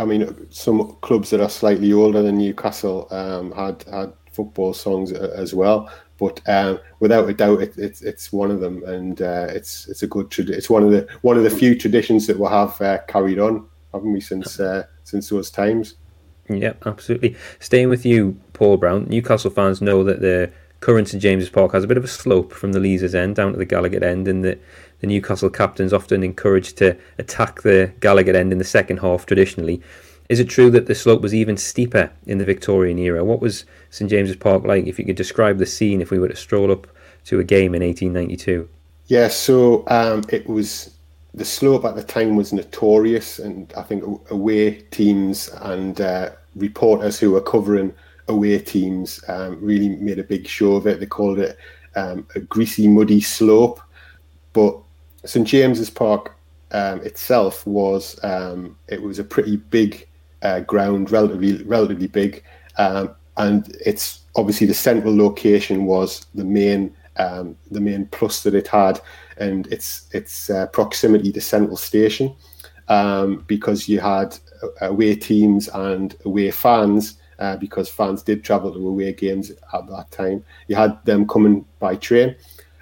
I 0.00 0.04
mean, 0.04 0.50
some 0.50 0.96
clubs 1.00 1.30
that 1.30 1.40
are 1.40 1.48
slightly 1.48 1.92
older 1.92 2.20
than 2.20 2.38
Newcastle 2.38 3.06
um, 3.12 3.52
had 3.52 3.84
had 3.84 4.12
football 4.32 4.74
songs 4.74 5.12
as 5.12 5.54
well, 5.54 5.88
but 6.18 6.40
um, 6.48 6.80
without 6.98 7.28
a 7.28 7.32
doubt, 7.32 7.62
it, 7.62 7.78
it's 7.78 8.02
it's 8.02 8.32
one 8.32 8.50
of 8.50 8.58
them, 8.58 8.82
and 8.82 9.22
uh, 9.22 9.46
it's 9.50 9.86
it's 9.86 10.02
a 10.02 10.08
good 10.08 10.28
tradition. 10.28 10.58
It's 10.58 10.68
one 10.68 10.82
of 10.82 10.90
the 10.90 11.06
one 11.22 11.36
of 11.36 11.44
the 11.44 11.50
few 11.50 11.78
traditions 11.78 12.26
that 12.26 12.36
we'll 12.36 12.50
have 12.50 12.80
uh, 12.82 12.98
carried 13.06 13.38
on, 13.38 13.68
haven't 13.94 14.12
we, 14.12 14.20
since 14.20 14.58
uh, 14.58 14.82
since 15.04 15.28
those 15.28 15.48
times? 15.48 15.94
Yep, 16.48 16.84
absolutely. 16.84 17.36
Staying 17.60 17.90
with 17.90 18.04
you, 18.04 18.40
Paul 18.54 18.76
Brown. 18.76 19.06
Newcastle 19.08 19.52
fans 19.52 19.80
know 19.80 20.02
that 20.02 20.20
the 20.20 20.50
current 20.80 21.08
St 21.08 21.22
James's 21.22 21.50
Park 21.50 21.72
has 21.72 21.84
a 21.84 21.86
bit 21.86 21.96
of 21.96 22.04
a 22.04 22.08
slope 22.08 22.52
from 22.52 22.72
the 22.72 22.78
Leazes 22.78 23.14
end 23.14 23.36
down 23.36 23.52
to 23.52 23.58
the 23.58 23.66
Gallowgate 23.66 24.02
end, 24.02 24.28
and 24.28 24.44
that 24.44 24.60
the 25.00 25.06
Newcastle 25.06 25.50
captains 25.50 25.92
often 25.92 26.22
encouraged 26.22 26.76
to 26.78 26.96
attack 27.18 27.62
the 27.62 27.92
Gallowgate 28.00 28.34
end 28.34 28.52
in 28.52 28.58
the 28.58 28.64
second 28.64 28.98
half 28.98 29.26
traditionally. 29.26 29.82
Is 30.28 30.40
it 30.40 30.48
true 30.48 30.70
that 30.70 30.86
the 30.86 30.94
slope 30.94 31.22
was 31.22 31.34
even 31.34 31.56
steeper 31.56 32.10
in 32.26 32.38
the 32.38 32.44
Victorian 32.44 32.98
era? 32.98 33.24
What 33.24 33.40
was 33.40 33.64
St 33.90 34.10
James's 34.10 34.36
Park 34.36 34.64
like? 34.64 34.86
If 34.86 34.98
you 34.98 35.04
could 35.04 35.16
describe 35.16 35.58
the 35.58 35.66
scene 35.66 36.00
if 36.00 36.10
we 36.10 36.18
were 36.18 36.28
to 36.28 36.36
stroll 36.36 36.72
up 36.72 36.86
to 37.26 37.38
a 37.38 37.44
game 37.44 37.74
in 37.74 37.82
1892. 37.82 38.68
Yeah, 39.06 39.28
so 39.28 39.84
um, 39.86 40.24
it 40.30 40.48
was 40.48 40.96
the 41.34 41.44
slope 41.44 41.84
at 41.84 41.94
the 41.94 42.02
time 42.02 42.34
was 42.34 42.52
notorious, 42.52 43.38
and 43.38 43.72
I 43.76 43.82
think 43.82 44.02
away 44.30 44.80
teams 44.90 45.48
and 45.60 46.00
uh, 46.00 46.30
reporters 46.56 47.18
who 47.18 47.32
were 47.32 47.40
covering 47.40 47.94
away 48.28 48.58
teams 48.58 49.22
um, 49.28 49.58
really 49.60 49.88
made 49.88 50.18
a 50.18 50.24
big 50.24 50.46
show 50.46 50.74
of 50.76 50.86
it. 50.86 51.00
They 51.00 51.06
called 51.06 51.38
it 51.38 51.56
um, 51.94 52.26
a 52.34 52.40
greasy, 52.40 52.88
muddy 52.88 53.20
slope. 53.20 53.80
But 54.52 54.78
St 55.24 55.46
James's 55.46 55.90
Park 55.90 56.34
um, 56.72 57.00
itself 57.02 57.66
was 57.66 58.18
um, 58.24 58.76
it 58.88 59.02
was 59.02 59.18
a 59.18 59.24
pretty 59.24 59.56
big 59.56 60.08
uh, 60.42 60.60
ground, 60.60 61.10
relatively 61.10 61.62
relatively 61.64 62.06
big, 62.06 62.42
um, 62.78 63.14
and 63.36 63.76
it's 63.84 64.20
obviously 64.34 64.66
the 64.66 64.74
central 64.74 65.16
location 65.16 65.86
was 65.86 66.26
the 66.34 66.44
main 66.44 66.94
um, 67.16 67.56
the 67.70 67.80
main 67.80 68.06
plus 68.06 68.42
that 68.42 68.54
it 68.54 68.68
had, 68.68 69.00
and 69.38 69.66
its 69.68 70.08
its 70.12 70.50
uh, 70.50 70.66
proximity 70.68 71.32
to 71.32 71.40
Central 71.40 71.76
Station, 71.76 72.34
because 73.46 73.88
you 73.88 74.00
had 74.00 74.38
away 74.80 75.16
teams 75.16 75.68
and 75.68 76.16
away 76.24 76.50
fans. 76.50 77.18
Uh, 77.38 77.56
because 77.56 77.88
fans 77.88 78.22
did 78.22 78.42
travel 78.42 78.72
to 78.72 78.88
away 78.88 79.12
games 79.12 79.50
at 79.50 79.86
that 79.88 80.10
time, 80.10 80.42
you 80.68 80.76
had 80.76 80.98
them 81.04 81.26
coming 81.28 81.64
by 81.78 81.94
train, 81.96 82.34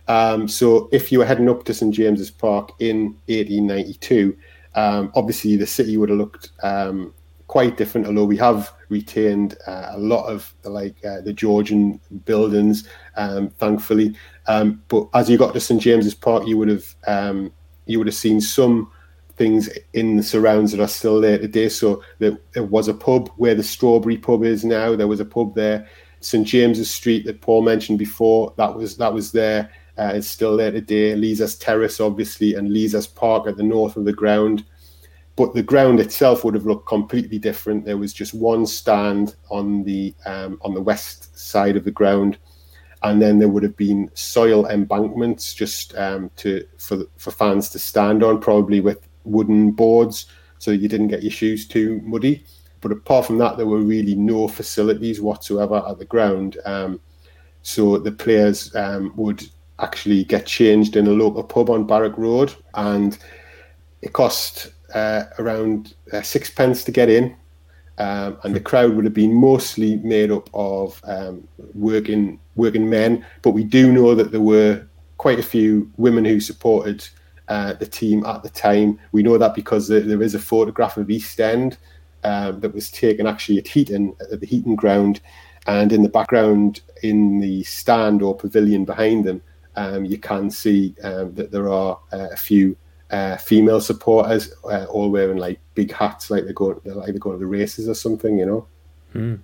um, 0.08 0.48
so 0.48 0.88
if 0.92 1.10
you 1.10 1.18
were 1.18 1.24
heading 1.24 1.48
up 1.48 1.64
to 1.64 1.74
St 1.74 1.94
James's 1.94 2.30
Park 2.30 2.72
in 2.78 3.16
1892, 3.26 4.36
um, 4.74 5.12
obviously 5.14 5.56
the 5.56 5.66
city 5.66 5.96
would 5.96 6.08
have 6.08 6.18
looked 6.18 6.50
um, 6.62 7.14
quite 7.46 7.76
different. 7.76 8.06
Although 8.06 8.24
we 8.24 8.36
have 8.36 8.72
retained 8.88 9.56
uh, 9.66 9.90
a 9.92 9.98
lot 9.98 10.26
of 10.26 10.52
like 10.64 10.96
uh, 11.04 11.20
the 11.22 11.32
Georgian 11.32 12.00
buildings, 12.24 12.88
um, 13.16 13.50
thankfully. 13.50 14.14
Um, 14.46 14.82
but 14.88 15.08
as 15.14 15.30
you 15.30 15.38
got 15.38 15.54
to 15.54 15.60
St 15.60 15.80
James's 15.80 16.14
Park, 16.14 16.46
you 16.46 16.58
would 16.58 16.68
have 16.68 16.94
um, 17.06 17.52
you 17.86 17.98
would 17.98 18.06
have 18.06 18.14
seen 18.14 18.40
some 18.40 18.90
things 19.36 19.68
in 19.92 20.16
the 20.16 20.22
surrounds 20.22 20.72
that 20.72 20.80
are 20.80 20.88
still 20.88 21.20
there 21.20 21.38
today. 21.38 21.68
So 21.68 22.02
there, 22.18 22.38
there 22.52 22.64
was 22.64 22.88
a 22.88 22.94
pub 22.94 23.30
where 23.36 23.54
the 23.54 23.62
Strawberry 23.62 24.16
Pub 24.16 24.44
is 24.44 24.64
now. 24.64 24.94
There 24.94 25.08
was 25.08 25.20
a 25.20 25.24
pub 25.24 25.54
there. 25.54 25.88
St 26.20 26.46
James's 26.46 26.90
Street 26.90 27.26
that 27.26 27.40
Paul 27.40 27.62
mentioned 27.62 27.98
before. 27.98 28.54
That 28.56 28.74
was 28.74 28.96
that 28.96 29.12
was 29.12 29.32
there. 29.32 29.70
Uh, 29.96 30.12
it's 30.14 30.26
still 30.26 30.56
there 30.56 30.72
today. 30.72 31.14
Leazes 31.14 31.58
Terrace, 31.58 32.00
obviously, 32.00 32.54
and 32.54 32.70
Leazes 32.70 33.06
Park 33.06 33.46
at 33.46 33.56
the 33.56 33.62
north 33.62 33.96
of 33.96 34.04
the 34.04 34.12
ground. 34.12 34.64
But 35.36 35.54
the 35.54 35.62
ground 35.62 36.00
itself 36.00 36.44
would 36.44 36.54
have 36.54 36.66
looked 36.66 36.86
completely 36.86 37.38
different. 37.38 37.84
There 37.84 37.98
was 37.98 38.12
just 38.12 38.34
one 38.34 38.66
stand 38.66 39.34
on 39.50 39.82
the 39.84 40.14
um, 40.26 40.58
on 40.62 40.74
the 40.74 40.82
west 40.82 41.36
side 41.36 41.76
of 41.76 41.84
the 41.84 41.90
ground, 41.90 42.38
and 43.02 43.20
then 43.20 43.38
there 43.38 43.48
would 43.48 43.64
have 43.64 43.76
been 43.76 44.10
soil 44.14 44.66
embankments 44.66 45.52
just 45.52 45.94
um, 45.96 46.30
to 46.36 46.64
for 46.78 47.04
for 47.16 47.32
fans 47.32 47.68
to 47.70 47.78
stand 47.78 48.22
on, 48.22 48.40
probably 48.40 48.80
with 48.80 49.06
wooden 49.24 49.72
boards, 49.72 50.26
so 50.58 50.70
you 50.70 50.88
didn't 50.88 51.08
get 51.08 51.22
your 51.22 51.32
shoes 51.32 51.66
too 51.66 52.00
muddy. 52.04 52.44
But 52.80 52.92
apart 52.92 53.26
from 53.26 53.38
that, 53.38 53.56
there 53.56 53.66
were 53.66 53.80
really 53.80 54.14
no 54.14 54.46
facilities 54.46 55.20
whatsoever 55.20 55.82
at 55.88 55.98
the 55.98 56.04
ground. 56.04 56.58
Um, 56.66 57.00
so 57.62 57.98
the 57.98 58.12
players 58.12 58.74
um, 58.76 59.12
would 59.16 59.42
actually 59.78 60.24
get 60.24 60.46
changed 60.46 60.96
in 60.96 61.06
a 61.06 61.10
local 61.10 61.42
pub 61.42 61.70
on 61.70 61.86
Barrack 61.86 62.16
Road, 62.18 62.54
and 62.74 63.16
it 64.02 64.12
cost 64.12 64.72
uh, 64.94 65.24
around 65.38 65.94
uh, 66.12 66.22
sixpence 66.22 66.84
to 66.84 66.92
get 66.92 67.08
in. 67.08 67.34
Um, 67.96 68.38
and 68.42 68.54
the 68.54 68.60
crowd 68.60 68.94
would 68.94 69.04
have 69.04 69.14
been 69.14 69.32
mostly 69.32 69.96
made 69.96 70.30
up 70.32 70.50
of 70.52 71.00
um, 71.04 71.46
working 71.74 72.40
working 72.56 72.90
men, 72.90 73.24
but 73.42 73.50
we 73.50 73.64
do 73.64 73.92
know 73.92 74.14
that 74.14 74.30
there 74.30 74.40
were 74.40 74.84
quite 75.16 75.38
a 75.38 75.44
few 75.44 75.90
women 75.96 76.24
who 76.24 76.40
supported 76.40 77.08
uh, 77.48 77.74
the 77.74 77.86
team 77.86 78.24
at 78.24 78.42
the 78.42 78.50
time. 78.50 78.98
We 79.12 79.22
know 79.22 79.38
that 79.38 79.54
because 79.54 79.88
there, 79.88 80.22
is 80.22 80.34
a 80.34 80.38
photograph 80.38 80.96
of 80.96 81.10
East 81.10 81.40
End 81.40 81.76
uh, 82.22 82.52
that 82.52 82.74
was 82.74 82.90
taken 82.90 83.26
actually 83.26 83.58
at 83.58 83.68
Heaton, 83.68 84.14
at 84.32 84.40
the 84.40 84.46
Heaton 84.46 84.74
ground, 84.74 85.20
and 85.66 85.92
in 85.92 86.02
the 86.02 86.08
background, 86.08 86.80
in 87.02 87.40
the 87.40 87.62
stand 87.64 88.22
or 88.22 88.36
pavilion 88.36 88.84
behind 88.84 89.24
them, 89.24 89.42
um, 89.76 90.04
you 90.04 90.18
can 90.18 90.50
see 90.50 90.94
um, 91.02 91.34
that 91.34 91.50
there 91.50 91.68
are 91.68 91.98
uh, 92.12 92.28
a 92.32 92.36
few 92.36 92.76
uh, 93.10 93.36
female 93.36 93.80
supporters 93.80 94.52
uh, 94.64 94.84
all 94.84 95.10
wearing 95.10 95.38
like 95.38 95.60
big 95.74 95.92
hats, 95.92 96.30
like 96.30 96.44
they're 96.44 96.52
going, 96.52 96.80
like 96.84 97.06
they're 97.06 97.18
going 97.18 97.38
to 97.38 97.44
the 97.44 97.46
races 97.46 97.88
or 97.88 97.94
something, 97.94 98.38
you 98.38 98.46
know. 98.46 98.66
Mm. 99.14 99.40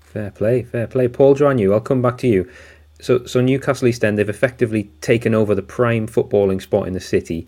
Fair 0.00 0.30
play, 0.32 0.64
fair 0.64 0.88
play. 0.88 1.06
Paul 1.06 1.36
Joannou. 1.36 1.72
I'll 1.72 1.80
come 1.80 2.02
back 2.02 2.18
to 2.18 2.26
you. 2.26 2.50
So, 3.00 3.24
so 3.24 3.40
Newcastle 3.40 3.88
East 3.88 4.04
End, 4.04 4.18
they've 4.18 4.28
effectively 4.28 4.90
taken 5.00 5.34
over 5.34 5.54
the 5.54 5.62
prime 5.62 6.06
footballing 6.06 6.60
spot 6.60 6.86
in 6.86 6.92
the 6.92 7.00
city. 7.00 7.46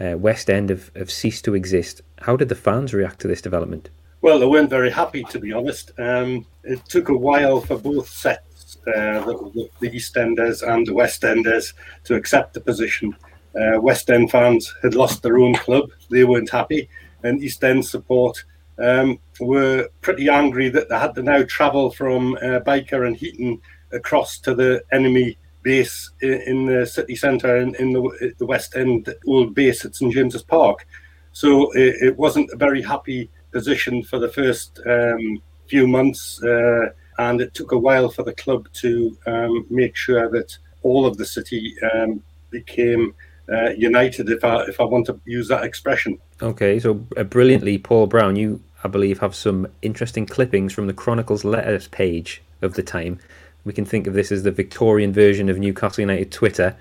Uh, 0.00 0.16
West 0.16 0.50
End 0.50 0.70
have, 0.70 0.90
have 0.96 1.10
ceased 1.10 1.44
to 1.44 1.54
exist. 1.54 2.02
How 2.22 2.36
did 2.36 2.48
the 2.48 2.54
fans 2.54 2.94
react 2.94 3.20
to 3.20 3.28
this 3.28 3.42
development? 3.42 3.90
Well, 4.22 4.38
they 4.38 4.46
weren't 4.46 4.70
very 4.70 4.90
happy, 4.90 5.22
to 5.24 5.38
be 5.38 5.52
honest. 5.52 5.92
Um, 5.98 6.46
it 6.62 6.84
took 6.86 7.10
a 7.10 7.16
while 7.16 7.60
for 7.60 7.76
both 7.76 8.08
sets, 8.08 8.78
uh, 8.86 9.20
the, 9.20 9.68
the, 9.80 9.94
East 9.94 10.16
Enders 10.16 10.62
and 10.62 10.86
the 10.86 10.94
West 10.94 11.22
Enders, 11.24 11.74
to 12.04 12.14
accept 12.14 12.54
the 12.54 12.60
position. 12.60 13.14
Uh, 13.54 13.78
West 13.80 14.10
End 14.10 14.30
fans 14.30 14.74
had 14.82 14.94
lost 14.94 15.22
their 15.22 15.36
own 15.36 15.54
club; 15.54 15.90
they 16.10 16.24
weren't 16.24 16.50
happy, 16.50 16.88
and 17.22 17.42
East 17.42 17.62
End 17.62 17.84
support 17.84 18.42
um, 18.78 19.18
were 19.40 19.88
pretty 20.00 20.28
angry 20.28 20.70
that 20.70 20.88
they 20.88 20.98
had 20.98 21.14
to 21.16 21.22
now 21.22 21.42
travel 21.44 21.90
from 21.90 22.34
uh, 22.36 22.60
Byker 22.60 23.06
and 23.06 23.16
Heaton 23.16 23.60
across 23.92 24.38
to 24.40 24.54
the 24.54 24.82
enemy 24.92 25.36
base 25.62 26.10
in, 26.20 26.66
the 26.66 26.86
city 26.86 27.16
centre 27.16 27.56
in, 27.56 27.74
in 27.76 27.92
the, 27.92 28.34
the, 28.38 28.46
West 28.46 28.76
End 28.76 29.12
old 29.26 29.54
base 29.54 29.84
at 29.84 29.96
St 29.96 30.12
James's 30.12 30.42
Park. 30.42 30.86
So 31.32 31.72
it, 31.72 31.96
it 32.02 32.16
wasn't 32.16 32.50
a 32.52 32.56
very 32.56 32.82
happy 32.82 33.30
position 33.50 34.02
for 34.02 34.18
the 34.18 34.28
first 34.28 34.80
um, 34.86 35.42
few 35.66 35.86
months, 35.86 36.42
uh, 36.42 36.90
and 37.18 37.40
it 37.40 37.54
took 37.54 37.72
a 37.72 37.78
while 37.78 38.10
for 38.10 38.22
the 38.22 38.34
club 38.34 38.68
to 38.74 39.16
um, 39.26 39.66
make 39.70 39.96
sure 39.96 40.28
that 40.30 40.56
all 40.82 41.06
of 41.06 41.16
the 41.16 41.24
city 41.24 41.74
um, 41.94 42.22
became 42.50 43.14
uh, 43.52 43.70
united, 43.70 44.30
if 44.30 44.44
I 44.44 44.62
if 44.64 44.80
I 44.80 44.84
want 44.84 45.06
to 45.06 45.20
use 45.24 45.48
that 45.48 45.64
expression. 45.64 46.18
Okay, 46.40 46.78
so 46.78 47.04
uh, 47.16 47.24
brilliantly, 47.24 47.78
Paul 47.78 48.06
Brown, 48.06 48.36
you 48.36 48.62
I 48.84 48.88
believe 48.88 49.18
have 49.20 49.34
some 49.34 49.66
interesting 49.82 50.26
clippings 50.26 50.72
from 50.72 50.86
the 50.86 50.94
Chronicles 50.94 51.44
letters 51.44 51.88
page 51.88 52.42
of 52.62 52.74
the 52.74 52.82
time. 52.82 53.18
We 53.64 53.72
can 53.72 53.84
think 53.84 54.06
of 54.06 54.14
this 54.14 54.30
as 54.30 54.42
the 54.42 54.50
Victorian 54.50 55.12
version 55.12 55.48
of 55.48 55.58
Newcastle 55.58 56.02
United 56.02 56.30
Twitter. 56.30 56.76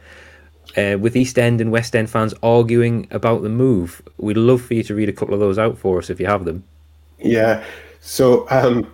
Uh, 0.78 0.98
with 0.98 1.16
East 1.16 1.38
End 1.38 1.60
and 1.60 1.72
West 1.72 1.96
End 1.96 2.10
fans 2.10 2.34
arguing 2.42 3.06
about 3.12 3.44
the 3.44 3.50
move. 3.50 4.02
We'd 4.18 4.38
love 4.38 4.62
for 4.62 4.74
you 4.74 4.84
to 4.84 4.96
read 4.96 5.10
a 5.10 5.14
couple 5.14 5.34
of 5.34 5.40
those 5.40 5.60
out 5.60 5.78
for 5.78 6.00
us 6.00 6.10
if 6.10 6.20
you 6.22 6.26
have 6.26 6.46
them. 6.46 6.64
Yeah. 7.20 7.64
So 8.00 8.48
um, 8.50 8.92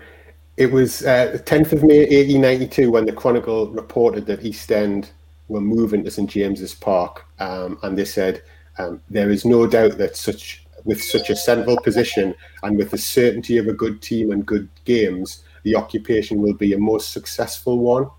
it 0.58 0.72
was 0.72 1.05
uh, 1.05 1.31
the 1.31 1.39
10th 1.39 1.72
of 1.72 1.84
May 1.84 2.00
1892 2.00 2.91
when 2.91 3.05
the 3.05 3.13
Chronicle 3.13 3.69
reported 3.69 4.25
that 4.25 4.43
East 4.43 4.72
End 4.72 5.12
were 5.48 5.62
moving 5.62 6.03
to 6.03 6.12
St 6.12 6.29
James's 6.29 6.75
Park, 6.75 7.25
um, 7.39 7.79
and 7.84 7.98
they 7.98 8.03
said 8.05 8.41
um, 8.77 9.01
there 9.10 9.29
is 9.29 9.46
no 9.46 9.65
doubt 9.67 9.98
that 9.98 10.17
such 10.17 10.65
with 10.86 11.01
such 11.03 11.29
a 11.29 11.36
central 11.36 11.79
position 11.81 12.34
and 12.63 12.77
with 12.77 12.91
the 12.91 12.98
certainty 12.98 13.58
of 13.58 13.67
a 13.67 13.74
good 13.74 14.01
team 14.01 14.31
and 14.31 14.46
good 14.46 14.67
games, 14.86 15.43
the 15.70 15.78
occupation 15.78 16.42
will 16.42 16.56
be 16.56 16.74
a 16.74 16.80
most 16.80 17.12
successful 17.12 17.78
one. 17.78 18.10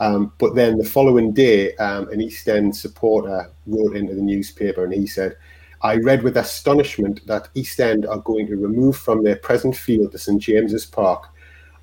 Um, 0.00 0.32
but 0.38 0.54
then 0.54 0.78
the 0.78 0.84
following 0.84 1.32
day, 1.32 1.76
um, 1.76 2.08
an 2.10 2.20
East 2.22 2.48
End 2.48 2.74
supporter 2.74 3.50
wrote 3.66 3.94
into 3.94 4.14
the 4.14 4.22
newspaper 4.22 4.84
and 4.84 4.94
he 4.94 5.06
said, 5.06 5.36
I 5.82 5.96
read 5.96 6.22
with 6.22 6.38
astonishment 6.38 7.26
that 7.26 7.48
East 7.54 7.78
End 7.78 8.06
are 8.06 8.20
going 8.20 8.46
to 8.46 8.56
remove 8.56 8.96
from 8.96 9.22
their 9.22 9.36
present 9.36 9.76
field 9.76 10.12
to 10.12 10.18
St 10.18 10.40
James's 10.40 10.86
Park. 10.86 11.28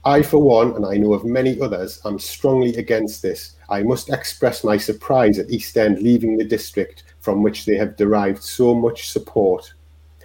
I, 0.03 0.21
for 0.21 0.39
one, 0.39 0.75
and 0.75 0.85
I 0.85 0.97
know 0.97 1.13
of 1.13 1.25
many 1.25 1.59
others, 1.61 2.01
am 2.05 2.19
strongly 2.19 2.75
against 2.77 3.21
this. 3.21 3.55
I 3.69 3.83
must 3.83 4.09
express 4.09 4.63
my 4.63 4.77
surprise 4.77 5.39
at 5.39 5.49
East 5.49 5.77
End 5.77 5.99
leaving 5.99 6.37
the 6.37 6.45
district 6.45 7.03
from 7.21 7.43
which 7.43 7.65
they 7.65 7.75
have 7.75 7.95
derived 7.95 8.43
so 8.43 8.73
much 8.73 9.09
support. 9.09 9.73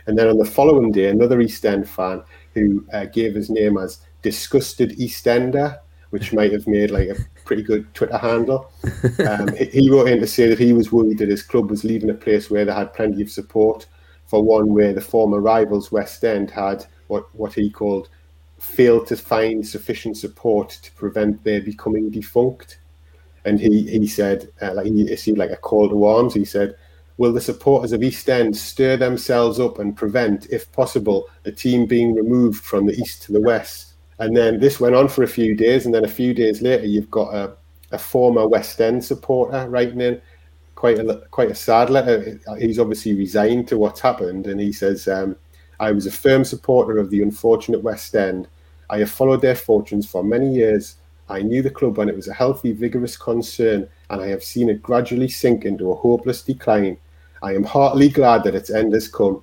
And 0.07 0.19
then 0.19 0.29
on 0.29 0.39
the 0.39 0.45
following 0.45 0.91
day, 0.91 1.09
another 1.09 1.41
East 1.41 1.65
End 1.65 1.89
fan 1.89 2.23
who 2.55 2.85
uh, 2.93 3.07
gave 3.07 3.35
his 3.35 3.51
name 3.51 3.79
as 3.79 4.01
Disgusted 4.23 4.99
Eastender, 4.99 5.79
which 6.11 6.33
might 6.39 6.53
have 6.53 6.67
made 6.67 6.91
like 6.91 7.09
a 7.09 7.17
pretty 7.45 7.63
good 7.63 7.93
Twitter 7.95 8.19
handle. 8.19 8.71
Um, 9.27 9.55
he 9.57 9.91
wrote 9.91 10.09
in 10.09 10.19
to 10.21 10.27
say 10.27 10.49
that 10.49 10.59
he 10.59 10.73
was 10.73 10.93
worried 10.93 11.19
that 11.19 11.29
his 11.29 11.43
club 11.43 11.71
was 11.71 11.85
leaving 11.85 12.09
a 12.11 12.15
place 12.15 12.51
where 12.51 12.65
they 12.65 12.73
had 12.73 12.95
plenty 12.95 13.21
of 13.23 13.31
support. 13.31 13.87
For 14.27 14.43
one, 14.43 14.73
where 14.73 14.95
the 14.95 15.01
former 15.01 15.41
rivals 15.41 15.93
West 15.93 16.25
End 16.25 16.51
had 16.51 16.87
what, 17.09 17.35
what 17.35 17.53
he 17.53 17.69
called 17.69 18.09
failed 18.61 19.07
to 19.09 19.17
find 19.17 19.67
sufficient 19.67 20.17
support 20.17 20.71
to 20.83 20.93
prevent 20.93 21.43
their 21.43 21.61
becoming 21.61 22.11
defunct. 22.11 22.79
And 23.45 23.59
he, 23.59 23.91
he 23.91 24.07
said, 24.07 24.51
uh, 24.61 24.75
like 24.75 24.87
he 24.87 25.17
seemed 25.17 25.39
like 25.39 25.51
a 25.51 25.57
call 25.57 25.89
to 25.89 26.05
arms. 26.05 26.35
He 26.35 26.45
said, 26.45 26.77
Will 27.17 27.33
the 27.33 27.41
supporters 27.41 27.93
of 27.93 28.03
East 28.03 28.29
End 28.29 28.57
stir 28.57 28.97
themselves 28.97 29.59
up 29.59 29.79
and 29.79 29.97
prevent, 29.97 30.47
if 30.51 30.71
possible, 30.73 31.29
a 31.45 31.53
team 31.53 31.87
being 31.87 32.15
removed 32.15 32.65
from 32.65 32.87
the 32.87 32.95
east 32.95 33.23
to 33.25 33.33
the 33.33 33.41
west? 33.41 33.90
And 34.21 34.37
then 34.37 34.61
this 34.61 34.79
went 34.79 34.95
on 34.95 35.09
for 35.09 35.23
a 35.23 35.29
few 35.29 35.57
days, 35.57 35.87
and 35.87 35.95
then 35.95 36.05
a 36.05 36.09
few 36.09 36.35
days 36.35 36.61
later, 36.61 36.85
you've 36.85 37.11
got 37.11 37.35
a, 37.35 37.57
a 37.91 37.99
former 37.99 38.47
West 38.47 38.79
End 38.81 39.03
supporter 39.03 39.67
writing 39.69 40.03
in 40.03 40.21
quite 40.75 40.99
a 40.99 41.27
quite 41.31 41.51
a 41.51 41.55
sad 41.55 41.89
letter. 41.89 42.39
He's 42.59 42.79
obviously 42.79 43.15
resigned 43.15 43.67
to 43.69 43.79
what's 43.79 44.01
happened, 44.01 44.47
and 44.47 44.61
he 44.61 44.73
says, 44.73 45.09
um, 45.09 45.37
"I 45.81 45.91
was 45.93 46.07
a 46.07 46.11
firm 46.11 46.45
supporter 46.45 46.99
of 46.99 47.09
the 47.09 47.23
unfortunate 47.23 47.83
West 47.83 48.15
End. 48.15 48.47
I 48.91 48.99
have 48.99 49.11
followed 49.11 49.41
their 49.41 49.57
fortunes 49.57 50.07
for 50.07 50.23
many 50.23 50.53
years. 50.53 50.97
I 51.31 51.41
knew 51.41 51.63
the 51.63 51.71
club 51.71 51.97
when 51.97 52.11
it 52.11 52.17
was 52.17 52.29
a 52.29 52.35
healthy, 52.35 52.73
vigorous 52.73 53.17
concern, 53.17 53.89
and 54.11 54.21
I 54.21 54.27
have 54.27 54.45
seen 54.45 54.69
it 54.69 54.83
gradually 54.83 55.29
sink 55.29 55.65
into 55.65 55.93
a 55.93 55.97
hopeless 55.97 56.43
decline. 56.43 56.99
I 57.43 57.55
am 57.55 57.65
heartily 57.65 58.11
glad 58.11 58.45
that 58.45 58.55
its 58.55 58.69
end 58.69 58.93
has 58.93 59.09
come. 59.09 59.43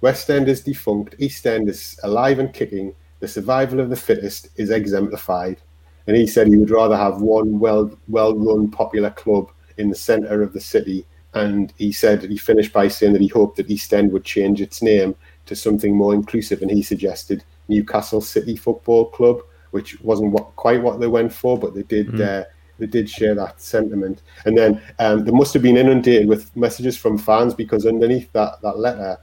West 0.00 0.28
End 0.30 0.48
is 0.48 0.62
defunct, 0.62 1.14
East 1.20 1.46
End 1.46 1.68
is 1.68 2.00
alive 2.02 2.40
and 2.40 2.52
kicking." 2.52 2.92
The 3.20 3.28
survival 3.28 3.80
of 3.80 3.90
the 3.90 3.96
fittest 3.96 4.48
is 4.56 4.70
exemplified. 4.70 5.60
And 6.06 6.16
he 6.16 6.26
said 6.26 6.46
he 6.46 6.56
would 6.56 6.70
rather 6.70 6.96
have 6.96 7.20
one 7.20 7.58
well 7.58 7.90
well 8.08 8.34
run 8.36 8.70
popular 8.70 9.10
club 9.10 9.50
in 9.76 9.88
the 9.88 9.96
centre 9.96 10.42
of 10.42 10.52
the 10.52 10.60
city. 10.60 11.04
And 11.34 11.72
he 11.76 11.92
said 11.92 12.22
he 12.22 12.38
finished 12.38 12.72
by 12.72 12.88
saying 12.88 13.12
that 13.12 13.22
he 13.22 13.28
hoped 13.28 13.56
that 13.56 13.70
East 13.70 13.92
End 13.92 14.12
would 14.12 14.24
change 14.24 14.60
its 14.60 14.82
name 14.82 15.14
to 15.46 15.56
something 15.56 15.94
more 15.94 16.14
inclusive. 16.14 16.62
And 16.62 16.70
he 16.70 16.82
suggested 16.82 17.44
Newcastle 17.68 18.20
City 18.20 18.56
Football 18.56 19.06
Club, 19.06 19.40
which 19.72 20.00
wasn't 20.00 20.32
what, 20.32 20.54
quite 20.56 20.82
what 20.82 21.00
they 21.00 21.08
went 21.08 21.32
for, 21.32 21.58
but 21.58 21.74
they 21.74 21.82
did. 21.82 22.08
Mm. 22.08 22.42
Uh, 22.42 22.44
they 22.78 22.86
did 22.86 23.08
share 23.08 23.34
that 23.34 23.58
sentiment, 23.58 24.20
and 24.44 24.56
then 24.56 24.82
um, 24.98 25.24
they 25.24 25.30
must 25.30 25.54
have 25.54 25.62
been 25.62 25.78
inundated 25.78 26.28
with 26.28 26.54
messages 26.54 26.94
from 26.96 27.16
fans 27.16 27.54
because 27.54 27.86
underneath 27.86 28.30
that 28.32 28.60
that 28.60 28.78
letter, 28.78 29.18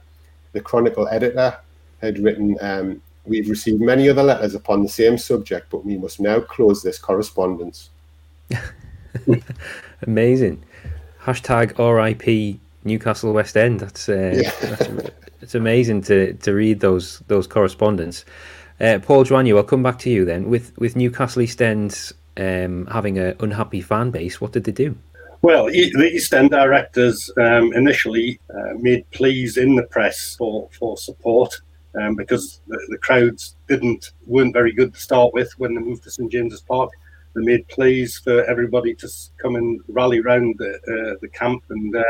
the 0.52 0.60
Chronicle 0.60 1.06
editor 1.08 1.56
had 2.00 2.18
written, 2.18 2.56
um, 2.60 3.00
We've 3.26 3.48
received 3.48 3.80
many 3.80 4.08
other 4.08 4.22
letters 4.22 4.54
upon 4.54 4.82
the 4.82 4.88
same 4.88 5.16
subject, 5.16 5.70
but 5.70 5.84
we 5.84 5.96
must 5.96 6.20
now 6.20 6.40
close 6.40 6.82
this 6.82 6.98
correspondence. 6.98 7.90
Amazing. 10.06 10.62
Hashtag 11.22 11.78
RIP 11.78 12.60
Newcastle 12.84 13.32
West 13.32 13.56
End. 13.56 13.80
That's, 13.80 14.08
uh, 14.08 14.40
yeah. 14.42 14.50
that's 14.60 14.88
it's 15.44 15.54
amazing 15.54 16.02
to 16.02 16.32
to 16.34 16.54
read 16.54 16.80
those 16.80 17.20
those 17.28 17.46
correspondence. 17.46 18.24
Uh, 18.80 18.98
Paul 19.00 19.24
Joannou, 19.24 19.56
I'll 19.56 19.62
come 19.62 19.82
back 19.82 19.98
to 20.00 20.10
you 20.10 20.24
then. 20.24 20.48
With 20.48 20.72
with 20.78 20.96
Newcastle 20.96 21.42
East 21.42 21.62
End 21.62 22.12
um, 22.36 22.86
having 22.86 23.18
an 23.18 23.36
unhappy 23.40 23.80
fan 23.80 24.10
base, 24.10 24.40
what 24.40 24.52
did 24.52 24.64
they 24.64 24.72
do? 24.72 24.96
Well, 25.42 25.66
the 25.66 26.10
East 26.12 26.32
End 26.32 26.50
directors 26.50 27.30
um, 27.36 27.74
initially 27.74 28.40
uh, 28.48 28.72
made 28.78 29.08
pleas 29.10 29.58
in 29.58 29.76
the 29.76 29.82
press 29.82 30.34
for, 30.36 30.70
for 30.78 30.96
support 30.96 31.54
um, 32.00 32.14
because 32.14 32.60
the, 32.66 32.78
the, 32.90 32.98
crowds 32.98 33.56
didn't 33.68 34.12
weren't 34.26 34.52
very 34.52 34.72
good 34.72 34.94
to 34.94 35.00
start 35.00 35.32
with 35.32 35.52
when 35.58 35.74
they 35.74 35.80
moved 35.80 36.04
to 36.04 36.10
St 36.10 36.30
James's 36.30 36.60
Park. 36.60 36.90
They 37.34 37.42
made 37.42 37.66
pleas 37.68 38.18
for 38.18 38.44
everybody 38.44 38.94
to 38.94 39.08
come 39.38 39.56
and 39.56 39.80
rally 39.88 40.20
around 40.20 40.56
the, 40.58 40.74
uh, 40.74 41.18
the 41.20 41.28
camp 41.28 41.64
and 41.70 41.94
uh, 41.94 42.02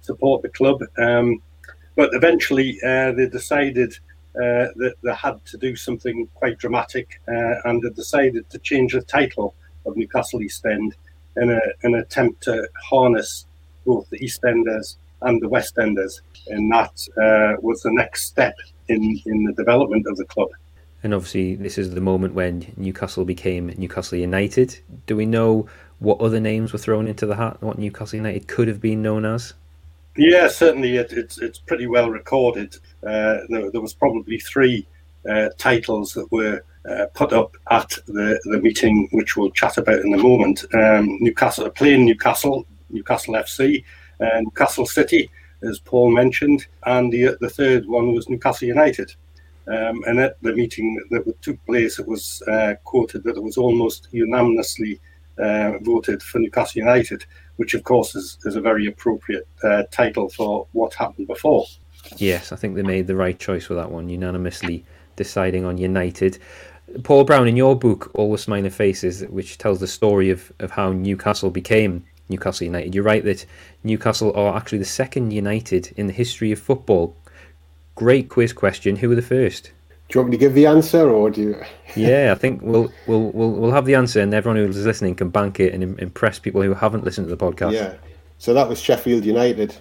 support 0.00 0.42
the 0.42 0.48
club. 0.48 0.82
Um, 0.98 1.42
but 1.96 2.10
eventually, 2.14 2.78
uh, 2.84 3.12
they 3.12 3.28
decided 3.28 3.92
uh, 4.36 4.70
that 4.76 4.94
they 5.02 5.12
had 5.14 5.44
to 5.46 5.58
do 5.58 5.76
something 5.76 6.28
quite 6.34 6.58
dramatic, 6.58 7.20
uh, 7.28 7.56
and 7.64 7.82
they 7.82 7.90
decided 7.90 8.48
to 8.50 8.58
change 8.58 8.92
the 8.92 9.02
title 9.02 9.54
of 9.86 9.96
Newcastle 9.96 10.42
East 10.42 10.64
End 10.66 10.94
in 11.36 11.50
a, 11.50 11.60
an 11.82 11.96
attempt 11.96 12.42
to 12.44 12.68
harness 12.82 13.46
both 13.84 14.08
the 14.10 14.22
East 14.24 14.44
Enders 14.44 14.98
and 15.22 15.42
the 15.42 15.48
West 15.48 15.78
Enders, 15.78 16.22
and 16.46 16.70
that 16.72 17.08
uh, 17.20 17.60
was 17.60 17.82
the 17.82 17.92
next 17.92 18.26
step 18.26 18.54
in, 18.90 19.20
in 19.26 19.44
the 19.44 19.52
development 19.52 20.06
of 20.06 20.16
the 20.16 20.24
club. 20.24 20.48
And 21.02 21.14
obviously, 21.14 21.54
this 21.54 21.78
is 21.78 21.94
the 21.94 22.00
moment 22.00 22.34
when 22.34 22.72
Newcastle 22.76 23.24
became 23.24 23.72
Newcastle 23.78 24.18
United. 24.18 24.78
Do 25.06 25.16
we 25.16 25.24
know 25.24 25.66
what 25.98 26.20
other 26.20 26.40
names 26.40 26.72
were 26.72 26.78
thrown 26.78 27.06
into 27.06 27.26
the 27.26 27.36
hat, 27.36 27.56
and 27.60 27.68
what 27.68 27.78
Newcastle 27.78 28.16
United 28.16 28.48
could 28.48 28.68
have 28.68 28.80
been 28.80 29.00
known 29.00 29.24
as? 29.24 29.54
Yeah, 30.16 30.48
certainly 30.48 30.96
it, 30.96 31.12
it's 31.12 31.38
it's 31.38 31.58
pretty 31.58 31.86
well 31.86 32.10
recorded. 32.10 32.76
Uh, 33.02 33.38
there, 33.48 33.70
there, 33.70 33.80
was 33.80 33.94
probably 33.94 34.38
three 34.38 34.86
uh, 35.28 35.48
titles 35.56 36.12
that 36.14 36.30
were 36.30 36.62
uh, 36.88 37.06
put 37.14 37.32
up 37.32 37.56
at 37.70 37.90
the, 38.06 38.38
the 38.44 38.58
meeting, 38.58 39.08
which 39.12 39.36
we'll 39.36 39.50
chat 39.50 39.78
about 39.78 40.00
in 40.00 40.12
a 40.12 40.18
moment. 40.18 40.64
Um, 40.74 41.18
Newcastle, 41.20 41.70
plain 41.70 42.04
Newcastle, 42.04 42.66
Newcastle 42.90 43.34
FC, 43.34 43.84
uh, 44.20 44.40
Newcastle 44.40 44.86
City, 44.86 45.30
as 45.62 45.78
Paul 45.78 46.10
mentioned, 46.10 46.66
and 46.86 47.12
the 47.12 47.36
the 47.40 47.50
third 47.50 47.86
one 47.86 48.14
was 48.14 48.28
Newcastle 48.28 48.68
United. 48.68 49.14
Um, 49.68 50.02
and 50.06 50.18
at 50.18 50.42
the 50.42 50.52
meeting 50.52 51.00
that 51.10 51.42
took 51.42 51.64
place, 51.64 51.98
it 51.98 52.08
was 52.08 52.42
uh, 52.48 52.74
quoted 52.84 53.22
that 53.24 53.36
it 53.36 53.42
was 53.42 53.56
almost 53.56 54.08
unanimously 54.10 55.00
uh, 55.38 55.78
voted 55.82 56.22
for 56.22 56.38
Newcastle 56.38 56.80
United, 56.80 57.24
which 57.56 57.74
of 57.74 57.84
course 57.84 58.16
is, 58.16 58.38
is 58.44 58.56
a 58.56 58.60
very 58.60 58.86
appropriate 58.86 59.46
uh, 59.62 59.84
title 59.90 60.28
for 60.28 60.66
what 60.72 60.94
happened 60.94 61.28
before. 61.28 61.66
Yes, 62.16 62.50
I 62.50 62.56
think 62.56 62.74
they 62.74 62.82
made 62.82 63.06
the 63.06 63.16
right 63.16 63.38
choice 63.38 63.68
with 63.68 63.78
that 63.78 63.90
one, 63.90 64.08
unanimously 64.08 64.84
deciding 65.16 65.64
on 65.64 65.78
United. 65.78 66.38
Paul 67.04 67.24
Brown, 67.24 67.46
in 67.46 67.56
your 67.56 67.78
book, 67.78 68.10
All 68.14 68.32
the 68.32 68.38
Smiling 68.38 68.70
Faces, 68.70 69.22
which 69.28 69.58
tells 69.58 69.78
the 69.78 69.86
story 69.86 70.30
of, 70.30 70.52
of 70.58 70.70
how 70.70 70.92
Newcastle 70.92 71.50
became 71.50 72.04
Newcastle 72.30 72.64
United, 72.64 72.94
You're 72.94 73.04
right 73.04 73.24
that 73.24 73.44
Newcastle 73.84 74.32
are 74.34 74.56
actually 74.56 74.78
the 74.78 74.84
second 74.84 75.32
United 75.32 75.92
in 75.96 76.06
the 76.06 76.12
history 76.12 76.52
of 76.52 76.58
football. 76.58 77.16
Great 77.94 78.28
quiz 78.28 78.52
question. 78.52 78.96
Who 78.96 79.08
were 79.08 79.14
the 79.14 79.22
first? 79.22 79.72
Do 80.08 80.18
you 80.18 80.22
want 80.22 80.30
me 80.30 80.38
to 80.38 80.40
give 80.40 80.54
the 80.54 80.66
answer, 80.66 81.08
or 81.08 81.30
do 81.30 81.40
you? 81.40 81.62
yeah, 81.96 82.32
I 82.32 82.38
think 82.38 82.62
we'll 82.62 82.90
we'll 83.06 83.30
we'll 83.30 83.52
we'll 83.52 83.70
have 83.70 83.84
the 83.84 83.94
answer, 83.94 84.20
and 84.20 84.32
everyone 84.32 84.56
who's 84.56 84.84
listening 84.84 85.14
can 85.14 85.28
bank 85.28 85.60
it 85.60 85.74
and 85.74 85.98
impress 86.00 86.38
people 86.38 86.62
who 86.62 86.74
haven't 86.74 87.04
listened 87.04 87.28
to 87.28 87.34
the 87.34 87.44
podcast. 87.44 87.72
Yeah, 87.72 87.94
so 88.38 88.54
that 88.54 88.68
was 88.68 88.80
Sheffield 88.80 89.24
United. 89.24 89.76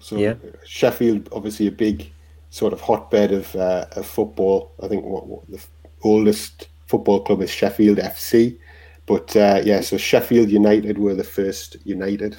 So 0.00 0.16
yeah. 0.16 0.34
Sheffield, 0.64 1.28
obviously 1.32 1.66
a 1.66 1.72
big 1.72 2.10
sort 2.50 2.72
of 2.72 2.80
hotbed 2.80 3.32
of 3.32 3.54
uh, 3.56 3.86
of 3.92 4.06
football. 4.06 4.72
I 4.82 4.88
think 4.88 5.04
what, 5.04 5.26
what, 5.26 5.50
the 5.50 5.60
oldest 6.02 6.68
football 6.86 7.20
club 7.20 7.42
is 7.42 7.50
Sheffield 7.50 7.98
FC, 7.98 8.56
but 9.06 9.34
uh, 9.36 9.60
yeah, 9.64 9.80
so 9.80 9.96
Sheffield 9.96 10.50
United 10.50 10.98
were 10.98 11.14
the 11.14 11.24
first 11.24 11.76
United. 11.84 12.36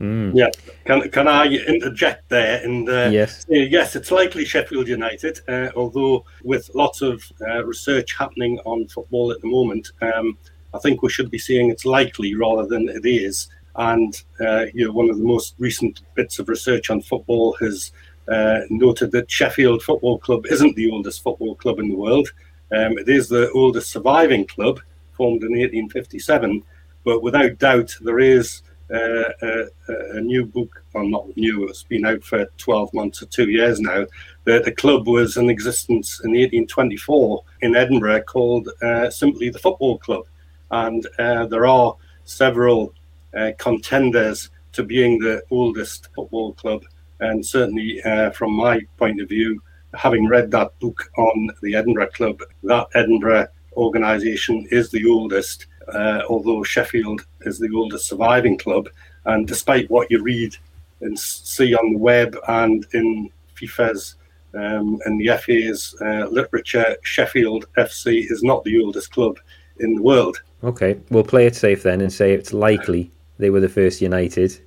Mm. 0.00 0.32
Yeah, 0.34 0.50
can 0.84 1.08
can 1.10 1.28
I 1.28 1.46
interject 1.46 2.28
there? 2.28 2.62
And 2.64 2.88
uh, 2.88 3.10
yes, 3.12 3.46
yes, 3.48 3.94
it's 3.94 4.10
likely 4.10 4.44
Sheffield 4.44 4.88
United. 4.88 5.40
Uh, 5.48 5.70
although 5.76 6.24
with 6.42 6.70
lots 6.74 7.00
of 7.00 7.22
uh, 7.40 7.64
research 7.64 8.16
happening 8.18 8.58
on 8.64 8.88
football 8.88 9.30
at 9.30 9.40
the 9.40 9.48
moment, 9.48 9.90
um, 10.02 10.36
I 10.72 10.78
think 10.78 11.02
we 11.02 11.10
should 11.10 11.30
be 11.30 11.38
seeing 11.38 11.70
it's 11.70 11.84
likely 11.84 12.34
rather 12.34 12.66
than 12.66 12.88
it 12.88 13.06
is. 13.06 13.48
And 13.76 14.20
uh, 14.40 14.66
you 14.74 14.86
know, 14.86 14.92
one 14.92 15.10
of 15.10 15.18
the 15.18 15.24
most 15.24 15.54
recent 15.58 16.02
bits 16.14 16.38
of 16.38 16.48
research 16.48 16.90
on 16.90 17.00
football 17.00 17.56
has 17.60 17.92
uh, 18.28 18.60
noted 18.70 19.12
that 19.12 19.30
Sheffield 19.30 19.82
Football 19.82 20.18
Club 20.18 20.46
isn't 20.46 20.74
the 20.76 20.90
oldest 20.90 21.22
football 21.22 21.54
club 21.54 21.78
in 21.78 21.88
the 21.88 21.96
world. 21.96 22.28
Um, 22.72 22.98
it 22.98 23.08
is 23.08 23.28
the 23.28 23.50
oldest 23.52 23.90
surviving 23.90 24.46
club, 24.46 24.80
formed 25.14 25.42
in 25.42 25.50
1857. 25.50 26.62
But 27.04 27.22
without 27.22 27.58
doubt, 27.58 27.94
there 28.00 28.18
is 28.18 28.62
uh, 28.92 29.30
a, 29.42 29.64
a, 30.12 30.20
new 30.20 30.44
book, 30.44 30.82
well, 30.92 31.06
not 31.06 31.36
new, 31.36 31.68
it's 31.68 31.82
been 31.82 32.04
out 32.04 32.22
for 32.22 32.46
12 32.58 32.92
months 32.92 33.22
or 33.22 33.26
two 33.26 33.48
years 33.50 33.80
now. 33.80 34.06
The, 34.44 34.60
the 34.60 34.72
club 34.72 35.06
was 35.08 35.36
in 35.36 35.48
existence 35.48 36.20
in 36.22 36.32
1824 36.32 37.42
in 37.62 37.76
Edinburgh 37.76 38.22
called 38.22 38.68
uh, 38.82 39.10
simply 39.10 39.48
the 39.48 39.58
Football 39.58 39.98
Club. 39.98 40.24
And 40.70 41.06
uh, 41.18 41.46
there 41.46 41.66
are 41.66 41.96
several 42.24 42.92
uh, 43.36 43.52
contenders 43.58 44.50
to 44.72 44.82
being 44.82 45.18
the 45.18 45.42
oldest 45.50 46.08
football 46.14 46.52
club. 46.54 46.82
And 47.20 47.44
certainly, 47.44 48.02
uh, 48.02 48.30
from 48.32 48.52
my 48.52 48.80
point 48.98 49.20
of 49.20 49.28
view, 49.28 49.62
having 49.94 50.26
read 50.26 50.50
that 50.50 50.78
book 50.80 51.10
on 51.16 51.50
the 51.62 51.74
Edinburgh 51.74 52.10
Club, 52.10 52.40
that 52.64 52.88
Edinburgh 52.94 53.46
organisation 53.76 54.66
is 54.70 54.90
the 54.90 55.08
oldest 55.08 55.66
uh, 55.88 56.22
although 56.28 56.62
Sheffield 56.62 57.26
is 57.42 57.58
the 57.58 57.70
oldest 57.74 58.08
surviving 58.08 58.58
club. 58.58 58.88
And 59.26 59.46
despite 59.46 59.90
what 59.90 60.10
you 60.10 60.22
read 60.22 60.56
and 61.00 61.18
see 61.18 61.74
on 61.74 61.92
the 61.92 61.98
web 61.98 62.36
and 62.48 62.86
in 62.92 63.30
FIFA's 63.56 64.16
um, 64.54 65.00
and 65.04 65.20
the 65.20 65.36
FA's 65.38 65.94
uh, 66.00 66.26
literature, 66.30 66.96
Sheffield 67.02 67.66
FC 67.76 68.30
is 68.30 68.42
not 68.42 68.62
the 68.64 68.82
oldest 68.82 69.10
club 69.12 69.38
in 69.80 69.96
the 69.96 70.02
world. 70.02 70.40
Okay, 70.62 70.98
we'll 71.10 71.24
play 71.24 71.46
it 71.46 71.56
safe 71.56 71.82
then 71.82 72.00
and 72.00 72.12
say 72.12 72.32
it's 72.32 72.52
likely 72.52 73.10
they 73.38 73.50
were 73.50 73.60
the 73.60 73.68
first 73.68 74.00
United. 74.00 74.58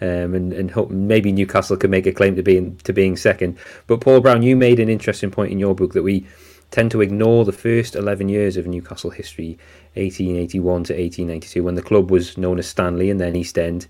Um, 0.00 0.34
and, 0.34 0.52
and 0.52 0.70
hope 0.70 0.90
maybe 0.90 1.30
Newcastle 1.30 1.76
could 1.76 1.90
make 1.90 2.06
a 2.06 2.12
claim 2.12 2.34
to 2.34 2.42
being 2.42 2.76
to 2.78 2.92
being 2.92 3.16
second. 3.16 3.56
But 3.86 4.00
Paul 4.00 4.20
Brown, 4.20 4.42
you 4.42 4.56
made 4.56 4.80
an 4.80 4.88
interesting 4.88 5.30
point 5.30 5.52
in 5.52 5.60
your 5.60 5.74
book 5.74 5.92
that 5.92 6.02
we 6.02 6.26
tend 6.74 6.90
to 6.90 7.02
ignore 7.02 7.44
the 7.44 7.52
first 7.52 7.94
11 7.94 8.28
years 8.28 8.56
of 8.56 8.66
Newcastle 8.66 9.10
history, 9.10 9.56
1881 9.94 10.82
to 10.82 10.92
1892, 10.92 11.62
when 11.62 11.76
the 11.76 11.82
club 11.82 12.10
was 12.10 12.36
known 12.36 12.58
as 12.58 12.66
Stanley 12.66 13.10
and 13.10 13.20
then 13.20 13.36
East 13.36 13.56
End. 13.56 13.86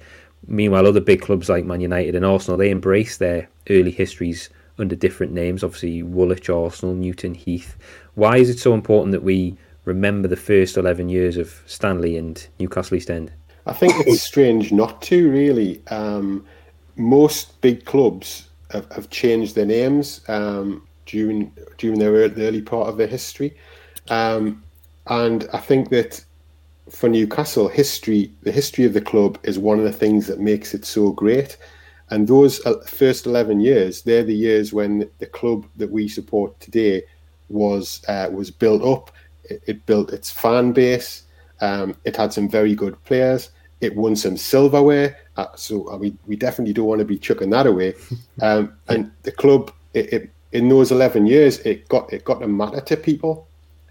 Meanwhile, 0.47 0.87
other 0.87 1.01
big 1.01 1.23
clubs 1.23 1.49
like 1.49 1.65
Man 1.65 1.81
United 1.81 2.15
and 2.15 2.27
Arsenal, 2.27 2.59
they 2.59 2.69
embrace 2.69 3.17
their 3.17 3.49
early 3.71 3.91
histories 3.91 4.51
under 4.79 4.95
different 4.95 5.33
names, 5.33 5.65
obviously 5.65 6.03
Woolwich, 6.03 6.51
Arsenal, 6.51 6.95
Newton, 6.95 7.33
Heath. 7.33 7.79
Why 8.17 8.37
is 8.37 8.51
it 8.51 8.59
so 8.59 8.75
important 8.75 9.13
that 9.13 9.23
we 9.23 9.57
remember 9.87 10.29
the 10.29 10.37
first 10.37 10.77
11 10.77 11.09
years 11.09 11.39
of 11.39 11.63
Stanley 11.65 12.19
and 12.19 12.47
Newcastle 12.61 12.99
East 12.99 13.11
End? 13.11 13.33
I 13.65 13.73
think 13.73 13.95
it's 14.07 14.21
strange 14.33 14.73
not 14.73 15.01
to, 15.05 15.31
really. 15.31 15.81
Um, 15.89 16.45
most 16.97 17.59
big 17.63 17.87
clubs 17.87 18.51
have, 18.73 18.93
have, 18.93 19.09
changed 19.09 19.55
their 19.55 19.65
names. 19.65 20.21
Um, 20.29 20.87
during 21.07 21.53
during 21.79 21.99
their 21.99 22.29
the 22.29 22.47
early 22.47 22.63
part 22.63 22.89
of 22.89 22.97
their 22.97 23.07
history. 23.07 23.57
Um, 24.09 24.63
and 25.07 25.47
I 25.53 25.59
think 25.59 25.91
that 25.91 26.25
for 26.91 27.09
Newcastle, 27.09 27.69
history, 27.69 28.31
the 28.43 28.53
history 28.53 28.85
of 28.85 28.93
the 28.93 29.01
club 29.01 29.39
is 29.43 29.59
one 29.59 29.79
of 29.79 29.85
the 29.85 29.93
things 29.93 30.27
that 30.27 30.41
makes 30.41 30.75
it 30.75 30.85
so 30.85 31.13
great. 31.13 31.57
And 32.11 32.29
those 32.29 32.65
uh, 32.67 32.81
first 32.87 33.27
11 33.27 33.61
years, 33.61 34.03
they're 34.03 34.25
the 34.25 34.35
years 34.35 34.73
when 34.73 35.09
the 35.19 35.27
club 35.27 35.67
that 35.77 35.91
we 35.91 36.09
support 36.09 36.59
today 36.61 37.03
was 37.49 38.03
uh, 38.09 38.29
was 38.33 38.51
built 38.51 38.83
up. 38.83 39.11
It, 39.45 39.63
it, 39.67 39.87
built 39.87 40.13
its 40.13 40.31
fan 40.31 40.73
base. 40.73 41.25
Um, 41.61 41.97
it 42.05 42.17
had 42.17 42.33
some 42.33 42.49
very 42.49 42.75
good 42.75 43.03
players. 43.05 43.51
It 43.81 43.95
won 43.95 44.17
some 44.17 44.37
silverware. 44.37 45.19
Uh, 45.37 45.49
so 45.55 45.91
uh, 45.91 45.97
we, 45.97 46.17
we 46.27 46.37
definitely 46.37 46.73
don't 46.73 46.87
want 46.87 47.01
to 47.01 47.05
be 47.05 47.19
chucking 47.19 47.51
that 47.51 47.67
away. 47.67 47.95
Um, 48.43 48.77
and 48.89 49.13
the 49.23 49.31
club, 49.31 49.71
it, 49.93 50.13
it 50.13 50.31
in 50.55 50.69
those 50.69 50.93
11 50.93 51.27
years, 51.27 51.59
it 51.61 51.87
got 51.89 52.11
it 52.13 52.25
got 52.25 52.41
to 52.41 52.49
matter 52.49 52.81
to 52.81 52.97
people. 52.97 53.49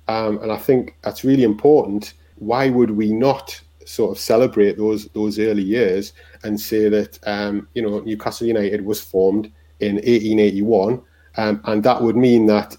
Um, 0.08 0.40
and 0.40 0.52
I 0.52 0.58
think 0.58 0.96
that's 1.02 1.24
really 1.24 1.44
important. 1.44 2.14
Why 2.38 2.70
would 2.70 2.92
we 2.92 3.12
not 3.14 3.62
sort 3.86 4.12
of 4.12 4.20
celebrate 4.20 4.78
those 4.78 5.06
those 5.10 5.40
early 5.40 5.62
years 5.62 6.14
and 6.44 6.60
say 6.60 6.90
that 6.90 7.20
um, 7.28 7.68
you 7.76 7.82
know 7.82 8.00
Newcastle 8.00 8.48
United 8.48 8.84
was 8.84 9.02
formed 9.02 9.52
in 9.82 9.96
1881, 9.96 11.02
um, 11.38 11.62
and 11.66 11.84
that 11.84 12.02
would 12.02 12.16
mean 12.16 12.46
that 12.48 12.78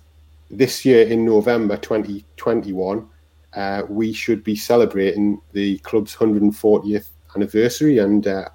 this 0.50 0.84
year 0.84 1.06
in 1.06 1.26
November 1.26 1.76
2021, 1.76 3.06
uh, 3.54 3.82
we 3.88 4.12
should 4.12 4.42
be 4.42 4.56
celebrating 4.56 5.40
the 5.52 5.78
club's 5.78 6.16
140th 6.16 7.08
anniversary, 7.36 7.98
and 7.98 8.26
uh, 8.26 8.48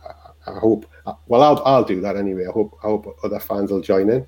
I 0.47 0.57
hope 0.57 0.87
well 1.27 1.43
I'll 1.43 1.61
I'll 1.65 1.83
do 1.83 2.01
that 2.01 2.17
anyway. 2.17 2.47
I 2.47 2.51
hope 2.51 2.79
I 2.83 2.87
hope 2.87 3.19
other 3.23 3.39
fans 3.39 3.71
will 3.71 3.81
join 3.81 4.09
in. 4.09 4.25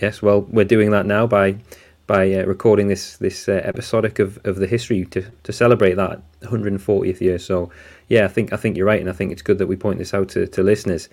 Yes, 0.00 0.22
well, 0.22 0.42
we're 0.42 0.64
doing 0.64 0.90
that 0.90 1.06
now 1.06 1.26
by 1.26 1.56
by 2.06 2.34
uh, 2.34 2.44
recording 2.44 2.88
this 2.88 3.16
this 3.16 3.48
uh, 3.48 3.62
episodic 3.64 4.18
of, 4.18 4.38
of 4.44 4.56
the 4.56 4.66
history 4.66 5.06
to, 5.06 5.22
to 5.42 5.52
celebrate 5.52 5.94
that 5.94 6.20
140th 6.42 7.20
year. 7.20 7.38
So, 7.38 7.70
yeah, 8.08 8.24
I 8.24 8.28
think 8.28 8.52
I 8.52 8.56
think 8.56 8.76
you're 8.76 8.86
right, 8.86 9.00
and 9.00 9.08
I 9.08 9.12
think 9.12 9.32
it's 9.32 9.42
good 9.42 9.58
that 9.58 9.66
we 9.66 9.76
point 9.76 9.98
this 9.98 10.14
out 10.14 10.28
to, 10.30 10.46
to 10.46 10.62
listeners. 10.62 11.08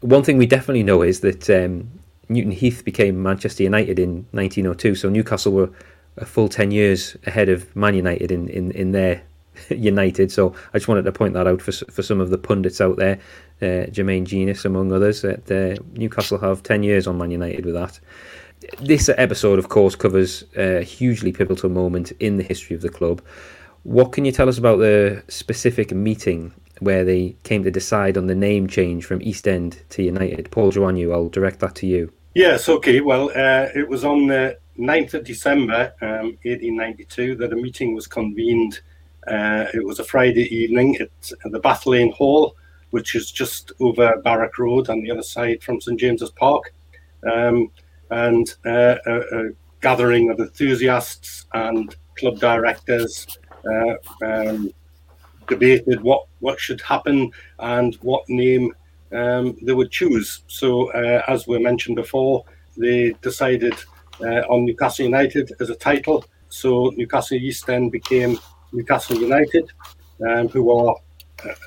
One 0.00 0.22
thing 0.22 0.36
we 0.36 0.46
definitely 0.46 0.82
know 0.82 1.02
is 1.02 1.20
that 1.20 1.48
um, 1.48 1.88
Newton 2.28 2.52
Heath 2.52 2.84
became 2.84 3.22
Manchester 3.22 3.62
United 3.62 3.98
in 3.98 4.26
1902. 4.32 4.94
So 4.94 5.08
Newcastle 5.08 5.52
were 5.52 5.70
a 6.16 6.26
full 6.26 6.48
10 6.48 6.70
years 6.70 7.16
ahead 7.26 7.48
of 7.48 7.74
Man 7.74 7.94
United 7.94 8.30
in, 8.30 8.48
in, 8.48 8.70
in 8.72 8.92
their 8.92 9.22
United. 9.70 10.30
So 10.30 10.54
I 10.72 10.78
just 10.78 10.88
wanted 10.88 11.04
to 11.04 11.12
point 11.12 11.34
that 11.34 11.46
out 11.46 11.62
for 11.62 11.72
for 11.72 12.02
some 12.02 12.20
of 12.20 12.30
the 12.30 12.38
pundits 12.38 12.80
out 12.80 12.96
there, 12.96 13.18
uh, 13.62 13.86
Jermaine 13.90 14.24
Jenas 14.24 14.64
among 14.64 14.92
others. 14.92 15.22
That 15.22 15.50
uh, 15.50 15.82
Newcastle 15.92 16.38
have 16.38 16.62
ten 16.62 16.82
years 16.82 17.06
on 17.06 17.18
Man 17.18 17.30
United 17.30 17.64
with 17.64 17.74
that. 17.74 18.00
This 18.80 19.08
episode, 19.08 19.58
of 19.58 19.68
course, 19.68 19.94
covers 19.94 20.44
a 20.56 20.82
hugely 20.82 21.32
pivotal 21.32 21.70
moment 21.70 22.12
in 22.20 22.36
the 22.36 22.42
history 22.42 22.74
of 22.74 22.82
the 22.82 22.88
club. 22.88 23.22
What 23.82 24.12
can 24.12 24.24
you 24.24 24.32
tell 24.32 24.48
us 24.48 24.56
about 24.56 24.78
the 24.78 25.22
specific 25.28 25.92
meeting 25.92 26.52
where 26.80 27.04
they 27.04 27.36
came 27.42 27.62
to 27.64 27.70
decide 27.70 28.16
on 28.16 28.26
the 28.26 28.34
name 28.34 28.66
change 28.66 29.04
from 29.04 29.20
East 29.20 29.46
End 29.46 29.82
to 29.90 30.02
United? 30.02 30.50
Paul 30.50 30.72
Joannou, 30.72 31.12
I'll 31.12 31.28
direct 31.28 31.60
that 31.60 31.74
to 31.76 31.86
you. 31.86 32.10
Yes, 32.34 32.68
okay. 32.68 33.00
Well, 33.00 33.28
uh, 33.30 33.68
it 33.74 33.86
was 33.86 34.04
on 34.04 34.26
the 34.26 34.58
9th 34.78 35.14
of 35.14 35.24
December 35.24 35.92
um, 36.00 36.38
1892 36.42 37.36
that 37.36 37.52
a 37.52 37.56
meeting 37.56 37.94
was 37.94 38.06
convened 38.06 38.80
Uh, 39.26 39.66
it 39.72 39.84
was 39.84 39.98
a 39.98 40.04
Friday 40.04 40.54
evening 40.54 40.96
at 40.96 41.10
the 41.50 41.58
Bath 41.58 41.86
Lane 41.86 42.12
Hall, 42.12 42.56
which 42.94 43.16
is 43.16 43.32
just 43.32 43.72
over 43.80 44.20
Barrack 44.22 44.56
Road 44.56 44.88
on 44.88 45.02
the 45.02 45.10
other 45.10 45.28
side 45.36 45.64
from 45.64 45.80
St 45.80 45.98
James's 45.98 46.30
Park. 46.30 46.72
Um, 47.28 47.72
and 48.10 48.46
uh, 48.64 48.94
a, 49.04 49.16
a, 49.38 49.50
gathering 49.80 50.30
of 50.30 50.38
enthusiasts 50.38 51.46
and 51.54 51.96
club 52.16 52.38
directors 52.38 53.26
uh, 53.68 53.94
um, 54.24 54.72
debated 55.48 56.00
what, 56.02 56.26
what 56.38 56.60
should 56.60 56.80
happen 56.82 57.32
and 57.58 57.96
what 57.96 58.22
name 58.28 58.72
um, 59.12 59.56
they 59.60 59.74
would 59.74 59.90
choose. 59.90 60.44
So, 60.46 60.92
uh, 60.92 61.22
as 61.26 61.48
we 61.48 61.58
mentioned 61.58 61.96
before, 61.96 62.44
they 62.76 63.14
decided 63.22 63.74
uh, 64.20 64.42
on 64.52 64.66
Newcastle 64.66 65.04
United 65.04 65.50
as 65.58 65.68
a 65.68 65.74
title. 65.74 66.24
So, 66.48 66.92
Newcastle 66.96 67.38
East 67.38 67.66
then 67.66 67.90
became 67.90 68.38
Newcastle 68.72 69.16
United, 69.16 69.72
um, 70.28 70.48
who 70.48 70.70
are, 70.70 70.94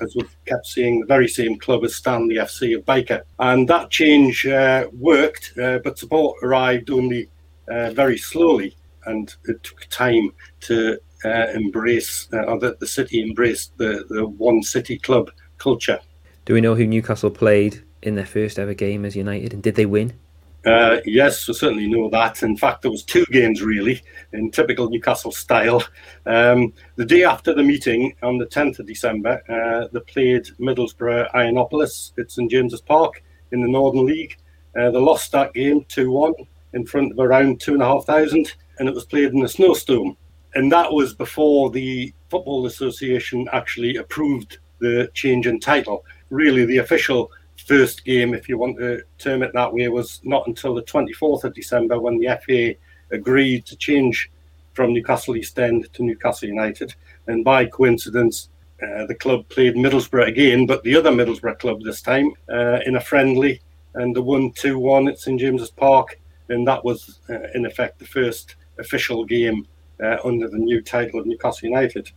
as 0.00 0.14
we've 0.14 0.36
kept 0.46 0.66
seeing, 0.66 1.00
the 1.00 1.06
very 1.06 1.28
same 1.28 1.58
club 1.58 1.84
as 1.84 1.96
Stanley 1.96 2.36
FC 2.36 2.76
of 2.76 2.84
Byker. 2.84 3.22
And 3.38 3.68
that 3.68 3.90
change 3.90 4.46
uh, 4.46 4.88
worked, 4.92 5.52
uh, 5.60 5.78
but 5.84 5.98
support 5.98 6.38
arrived 6.42 6.90
only 6.90 7.28
uh, 7.68 7.90
very 7.90 8.18
slowly, 8.18 8.76
and 9.06 9.34
it 9.44 9.62
took 9.62 9.86
time 9.90 10.32
to 10.60 10.98
embrace, 11.24 12.28
or 12.32 12.58
that 12.60 12.78
the 12.78 12.86
city 12.86 13.22
embraced 13.22 13.76
the, 13.76 14.04
the 14.08 14.26
one 14.26 14.62
city 14.62 14.98
club 14.98 15.30
culture. 15.58 15.98
Do 16.44 16.54
we 16.54 16.60
know 16.60 16.76
who 16.76 16.86
Newcastle 16.86 17.30
played 17.30 17.82
in 18.02 18.14
their 18.14 18.24
first 18.24 18.58
ever 18.58 18.74
game 18.74 19.04
as 19.04 19.16
United, 19.16 19.52
and 19.52 19.62
did 19.62 19.74
they 19.74 19.86
win? 19.86 20.18
Uh, 20.68 21.00
yes, 21.06 21.48
we 21.48 21.54
certainly 21.54 21.86
know 21.86 22.10
that. 22.10 22.42
In 22.42 22.56
fact, 22.56 22.82
there 22.82 22.90
was 22.90 23.02
two 23.02 23.24
games 23.30 23.62
really 23.62 24.02
in 24.32 24.50
typical 24.50 24.90
Newcastle 24.90 25.32
style. 25.32 25.82
Um, 26.26 26.74
the 26.96 27.06
day 27.06 27.24
after 27.24 27.54
the 27.54 27.62
meeting, 27.62 28.14
on 28.22 28.36
the 28.36 28.46
10th 28.46 28.78
of 28.78 28.86
December, 28.86 29.42
uh, 29.48 29.88
they 29.92 30.00
played 30.00 30.46
Middlesbrough 30.60 31.34
Ironopolis 31.34 32.12
at 32.18 32.30
St 32.30 32.50
James's 32.50 32.82
Park 32.82 33.22
in 33.52 33.62
the 33.62 33.68
Northern 33.68 34.04
League. 34.04 34.36
Uh, 34.78 34.90
they 34.90 34.98
lost 34.98 35.32
that 35.32 35.54
game 35.54 35.84
2-1 35.84 36.34
in 36.74 36.84
front 36.84 37.12
of 37.12 37.18
around 37.18 37.60
2,500 37.60 38.52
and 38.78 38.88
it 38.88 38.94
was 38.94 39.06
played 39.06 39.32
in 39.32 39.42
a 39.42 39.48
snowstorm. 39.48 40.16
And 40.54 40.70
that 40.70 40.92
was 40.92 41.14
before 41.14 41.70
the 41.70 42.12
Football 42.28 42.66
Association 42.66 43.48
actually 43.52 43.96
approved 43.96 44.58
the 44.80 45.10
change 45.14 45.46
in 45.46 45.60
title 45.60 46.04
really 46.30 46.64
the 46.64 46.78
official 46.78 47.30
first 47.68 48.04
game, 48.04 48.32
if 48.32 48.48
you 48.48 48.56
want 48.56 48.78
to 48.78 49.02
term 49.18 49.42
it 49.42 49.52
that 49.52 49.72
way, 49.72 49.86
was 49.88 50.20
not 50.24 50.46
until 50.46 50.74
the 50.74 50.82
24th 50.82 51.44
of 51.44 51.54
December 51.54 52.00
when 52.00 52.18
the 52.18 52.38
FA 52.44 52.74
agreed 53.14 53.66
to 53.66 53.76
change 53.76 54.30
from 54.72 54.94
Newcastle 54.94 55.36
East 55.36 55.58
End 55.58 55.86
to 55.92 56.02
Newcastle 56.02 56.48
United. 56.48 56.94
And 57.26 57.44
by 57.44 57.66
coincidence, 57.66 58.48
uh, 58.82 59.04
the 59.06 59.14
club 59.14 59.46
played 59.50 59.74
Middlesbrough 59.74 60.28
again, 60.28 60.66
but 60.66 60.82
the 60.82 60.96
other 60.96 61.10
Middlesbrough 61.10 61.58
club 61.58 61.82
this 61.82 62.00
time 62.00 62.32
uh, 62.50 62.78
in 62.86 62.96
a 62.96 63.00
friendly, 63.00 63.60
and 63.94 64.16
the 64.16 64.22
won 64.22 64.52
2 64.52 64.78
1 64.78 65.08
at 65.08 65.18
St 65.18 65.38
James's 65.38 65.70
Park. 65.70 66.18
And 66.48 66.66
that 66.66 66.82
was, 66.82 67.18
uh, 67.28 67.48
in 67.54 67.66
effect, 67.66 67.98
the 67.98 68.06
first 68.06 68.56
official 68.78 69.24
game 69.24 69.66
uh, 70.02 70.16
under 70.24 70.48
the 70.48 70.56
new 70.56 70.80
title 70.80 71.20
of 71.20 71.26
Newcastle 71.26 71.68
United. 71.68 72.10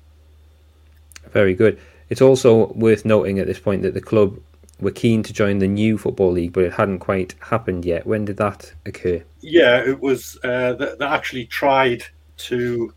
Very 1.31 1.53
good. 1.53 1.77
It's 2.09 2.21
also 2.21 2.67
worth 2.73 3.03
noting 3.03 3.39
at 3.39 3.47
this 3.47 3.59
point 3.59 3.81
that 3.81 3.93
the 3.93 4.01
club 4.01 4.39
were 4.81 4.91
keen 4.91 5.23
to 5.23 5.33
join 5.33 5.59
the 5.59 5.67
new 5.67 5.97
football 5.97 6.31
league, 6.31 6.53
but 6.53 6.63
it 6.63 6.73
hadn't 6.73 6.99
quite 6.99 7.35
happened 7.39 7.85
yet. 7.85 8.05
When 8.05 8.25
did 8.25 8.37
that 8.37 8.73
occur? 8.85 9.23
Yeah, 9.39 9.77
it 9.77 9.99
was 9.99 10.37
uh, 10.43 10.73
they, 10.73 10.93
they 10.99 11.05
actually 11.05 11.45
tried 11.45 12.03
to 12.37 12.93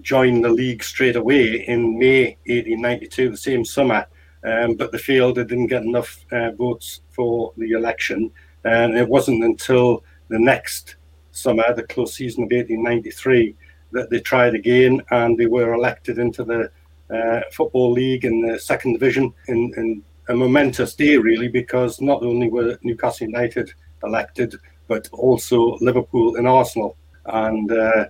join 0.00 0.42
the 0.42 0.48
league 0.48 0.82
straight 0.82 1.16
away 1.16 1.66
in 1.66 1.98
May 1.98 2.36
1892, 2.46 3.30
the 3.30 3.36
same 3.36 3.64
summer, 3.64 4.06
um, 4.44 4.74
but 4.74 4.92
they 4.92 4.98
failed. 4.98 5.36
They 5.36 5.44
didn't 5.44 5.68
get 5.68 5.82
enough 5.82 6.24
uh, 6.32 6.52
votes 6.52 7.00
for 7.10 7.52
the 7.56 7.72
election, 7.72 8.30
and 8.64 8.96
it 8.96 9.08
wasn't 9.08 9.44
until 9.44 10.04
the 10.28 10.38
next 10.38 10.96
summer, 11.32 11.72
the 11.74 11.84
close 11.84 12.14
season 12.14 12.44
of 12.44 12.50
1893, 12.50 13.54
that 13.92 14.10
they 14.10 14.20
tried 14.20 14.54
again, 14.54 15.00
and 15.10 15.38
they 15.38 15.46
were 15.46 15.72
elected 15.72 16.18
into 16.18 16.44
the 16.44 16.70
uh, 17.14 17.40
Football 17.52 17.92
League 17.92 18.24
in 18.24 18.42
the 18.42 18.58
second 18.58 18.92
division 18.92 19.32
in, 19.46 19.72
in 19.76 20.02
a 20.28 20.34
momentous 20.34 20.94
day, 20.94 21.16
really, 21.16 21.48
because 21.48 22.00
not 22.00 22.22
only 22.22 22.48
were 22.48 22.78
Newcastle 22.82 23.26
United 23.26 23.72
elected, 24.04 24.54
but 24.86 25.08
also 25.12 25.76
Liverpool 25.80 26.36
and 26.36 26.46
Arsenal. 26.46 26.96
And 27.26 27.70
uh, 27.70 28.06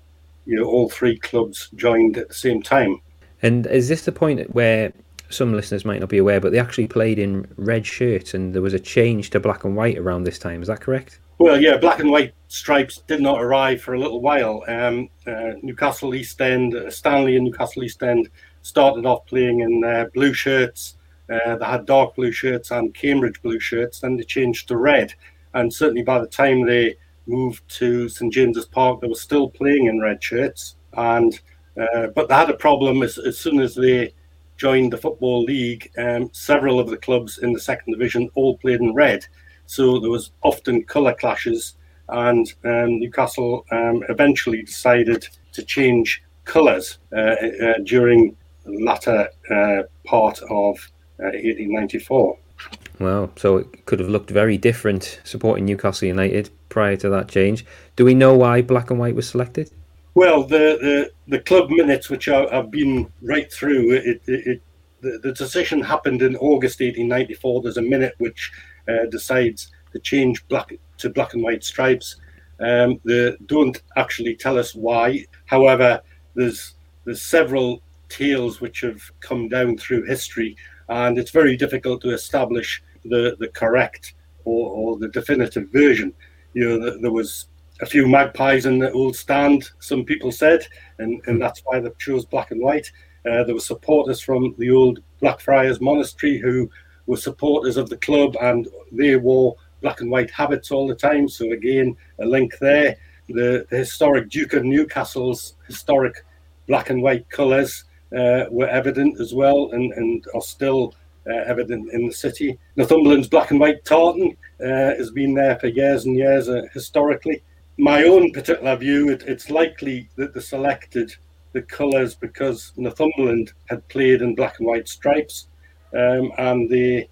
you 0.46 0.56
know, 0.56 0.64
all 0.64 0.88
three 0.88 1.18
clubs 1.18 1.68
joined 1.74 2.16
at 2.16 2.28
the 2.28 2.34
same 2.34 2.62
time. 2.62 3.00
And 3.42 3.66
is 3.66 3.88
this 3.88 4.04
the 4.04 4.12
point 4.12 4.54
where 4.54 4.92
some 5.30 5.52
listeners 5.52 5.84
might 5.84 6.00
not 6.00 6.08
be 6.08 6.18
aware, 6.18 6.40
but 6.40 6.52
they 6.52 6.58
actually 6.58 6.86
played 6.86 7.18
in 7.18 7.46
red 7.56 7.86
shirts 7.86 8.34
and 8.34 8.54
there 8.54 8.62
was 8.62 8.74
a 8.74 8.80
change 8.80 9.30
to 9.30 9.40
black 9.40 9.64
and 9.64 9.76
white 9.76 9.98
around 9.98 10.24
this 10.24 10.38
time? 10.38 10.62
Is 10.62 10.68
that 10.68 10.80
correct? 10.80 11.20
Well, 11.38 11.60
yeah, 11.60 11.76
black 11.76 12.00
and 12.00 12.10
white 12.10 12.34
stripes 12.48 13.02
did 13.06 13.20
not 13.20 13.40
arrive 13.40 13.80
for 13.80 13.94
a 13.94 13.98
little 13.98 14.20
while. 14.20 14.64
Um, 14.66 15.08
uh, 15.26 15.52
Newcastle 15.62 16.14
East 16.14 16.40
End, 16.40 16.74
uh, 16.74 16.90
Stanley 16.90 17.36
and 17.36 17.44
Newcastle 17.44 17.84
East 17.84 18.02
End 18.02 18.28
started 18.62 19.06
off 19.06 19.24
playing 19.26 19.60
in 19.60 19.84
uh, 19.84 20.06
blue 20.14 20.32
shirts. 20.32 20.96
Uh, 21.30 21.56
they 21.56 21.64
had 21.64 21.86
dark 21.86 22.14
blue 22.14 22.32
shirts 22.32 22.70
and 22.70 22.94
Cambridge 22.94 23.40
blue 23.42 23.60
shirts. 23.60 24.00
Then 24.00 24.16
they 24.16 24.24
changed 24.24 24.68
to 24.68 24.76
red. 24.76 25.12
And 25.54 25.72
certainly 25.72 26.02
by 26.02 26.18
the 26.18 26.26
time 26.26 26.64
they 26.64 26.96
moved 27.26 27.68
to 27.68 28.08
St 28.08 28.32
James's 28.32 28.66
Park, 28.66 29.00
they 29.00 29.08
were 29.08 29.14
still 29.14 29.48
playing 29.50 29.86
in 29.86 30.00
red 30.00 30.22
shirts. 30.22 30.76
And 30.94 31.38
uh, 31.78 32.08
but 32.08 32.28
they 32.28 32.34
had 32.34 32.50
a 32.50 32.54
problem 32.54 33.02
as, 33.02 33.18
as 33.18 33.38
soon 33.38 33.60
as 33.60 33.74
they 33.74 34.12
joined 34.56 34.92
the 34.92 34.98
football 34.98 35.42
league. 35.44 35.90
Um, 35.96 36.30
several 36.32 36.80
of 36.80 36.90
the 36.90 36.96
clubs 36.96 37.38
in 37.38 37.52
the 37.52 37.60
second 37.60 37.92
division 37.92 38.28
all 38.34 38.58
played 38.58 38.80
in 38.80 38.94
red, 38.94 39.24
so 39.66 40.00
there 40.00 40.10
was 40.10 40.32
often 40.42 40.84
colour 40.84 41.14
clashes. 41.14 41.74
And 42.08 42.52
um, 42.64 42.98
Newcastle 42.98 43.66
um, 43.70 44.02
eventually 44.08 44.62
decided 44.62 45.28
to 45.52 45.62
change 45.62 46.22
colours 46.44 46.98
uh, 47.12 47.36
uh, 47.64 47.78
during 47.84 48.36
latter 48.64 49.28
uh, 49.50 49.82
part 50.04 50.40
of 50.50 50.78
1894. 51.18 52.32
Uh, 52.32 52.74
wow, 53.00 53.30
so 53.36 53.58
it 53.58 53.86
could 53.86 54.00
have 54.00 54.08
looked 54.08 54.30
very 54.30 54.56
different 54.56 55.20
supporting 55.24 55.64
Newcastle 55.64 56.08
United 56.08 56.50
prior 56.68 56.96
to 56.96 57.08
that 57.10 57.28
change. 57.28 57.64
Do 57.96 58.04
we 58.04 58.14
know 58.14 58.34
why 58.34 58.62
black 58.62 58.90
and 58.90 58.98
white 58.98 59.14
was 59.14 59.28
selected? 59.28 59.70
Well, 60.14 60.42
the, 60.42 60.78
the, 60.80 61.12
the 61.28 61.38
club 61.40 61.70
minutes, 61.70 62.10
which 62.10 62.28
I, 62.28 62.52
have 62.52 62.70
been 62.70 63.10
right 63.22 63.52
through, 63.52 63.92
it, 63.92 64.22
it, 64.26 64.46
it 64.46 64.62
the, 65.00 65.20
the, 65.22 65.32
decision 65.32 65.80
happened 65.80 66.22
in 66.22 66.34
August 66.36 66.80
1894. 66.80 67.62
There's 67.62 67.76
a 67.76 67.82
minute 67.82 68.14
which 68.18 68.50
uh, 68.88 69.06
decides 69.10 69.70
to 69.92 69.98
change 70.00 70.46
black 70.48 70.72
to 70.98 71.10
black 71.10 71.34
and 71.34 71.42
white 71.42 71.62
stripes. 71.62 72.16
Um, 72.60 73.00
they 73.04 73.36
don't 73.46 73.80
actually 73.96 74.34
tell 74.34 74.58
us 74.58 74.74
why. 74.74 75.24
However, 75.46 76.00
there's 76.34 76.74
there's 77.04 77.22
several 77.22 77.80
tales 78.08 78.60
which 78.60 78.80
have 78.80 79.00
come 79.20 79.48
down 79.48 79.76
through 79.78 80.04
history, 80.04 80.56
and 80.88 81.18
it's 81.18 81.30
very 81.30 81.56
difficult 81.56 82.00
to 82.02 82.10
establish 82.10 82.82
the, 83.04 83.36
the 83.38 83.48
correct 83.48 84.14
or, 84.44 84.70
or 84.70 84.98
the 84.98 85.08
definitive 85.08 85.68
version. 85.70 86.12
You 86.54 86.78
know, 86.78 86.98
there 86.98 87.12
was 87.12 87.48
a 87.80 87.86
few 87.86 88.08
magpies 88.08 88.66
in 88.66 88.78
the 88.78 88.90
old 88.92 89.16
stand, 89.16 89.70
some 89.78 90.04
people 90.04 90.32
said, 90.32 90.66
and, 90.98 91.20
and 91.26 91.40
that's 91.40 91.62
why 91.64 91.80
they 91.80 91.90
chose 91.98 92.24
black 92.24 92.50
and 92.50 92.60
white. 92.60 92.90
Uh, 93.28 93.44
there 93.44 93.54
were 93.54 93.60
supporters 93.60 94.20
from 94.20 94.54
the 94.58 94.70
old 94.70 95.00
Blackfriars 95.20 95.80
Monastery 95.80 96.38
who 96.38 96.70
were 97.06 97.16
supporters 97.16 97.76
of 97.76 97.88
the 97.88 97.96
club, 97.98 98.36
and 98.40 98.68
they 98.92 99.16
wore 99.16 99.56
black 99.80 100.00
and 100.00 100.10
white 100.10 100.30
habits 100.30 100.70
all 100.70 100.86
the 100.86 100.94
time. 100.94 101.28
So 101.28 101.52
again, 101.52 101.96
a 102.20 102.26
link 102.26 102.58
there. 102.60 102.96
The, 103.28 103.66
the 103.70 103.78
historic 103.78 104.30
Duke 104.30 104.54
of 104.54 104.64
Newcastle's 104.64 105.54
historic 105.66 106.24
black 106.66 106.90
and 106.90 107.02
white 107.02 107.28
colours 107.30 107.84
were 108.10 108.68
evident 108.68 109.20
as 109.20 109.34
well 109.34 109.70
and, 109.72 109.92
and 109.92 110.24
are 110.34 110.40
still 110.40 110.94
uh, 111.28 111.42
evident 111.46 111.92
in 111.92 112.06
the 112.06 112.12
city. 112.12 112.58
Northumberland's 112.76 113.28
black 113.28 113.50
and 113.50 113.60
white 113.60 113.84
tartan 113.84 114.36
uh, 114.60 114.94
has 114.96 115.10
been 115.10 115.34
there 115.34 115.58
for 115.58 115.66
years 115.66 116.04
and 116.06 116.16
years 116.16 116.48
uh, 116.48 116.62
historically. 116.72 117.42
My 117.76 118.04
own 118.04 118.32
particular 118.32 118.76
view, 118.76 119.10
it, 119.10 119.22
it's 119.26 119.50
likely 119.50 120.08
that 120.16 120.34
they 120.34 120.40
selected 120.40 121.14
the 121.52 121.62
colours 121.62 122.14
because 122.14 122.72
Northumberland 122.76 123.52
had 123.66 123.86
played 123.88 124.22
in 124.22 124.34
black 124.34 124.58
and 124.58 124.66
white 124.66 124.88
stripes 124.88 125.48
um, 125.94 126.32
and 126.38 126.68
they 126.68 127.08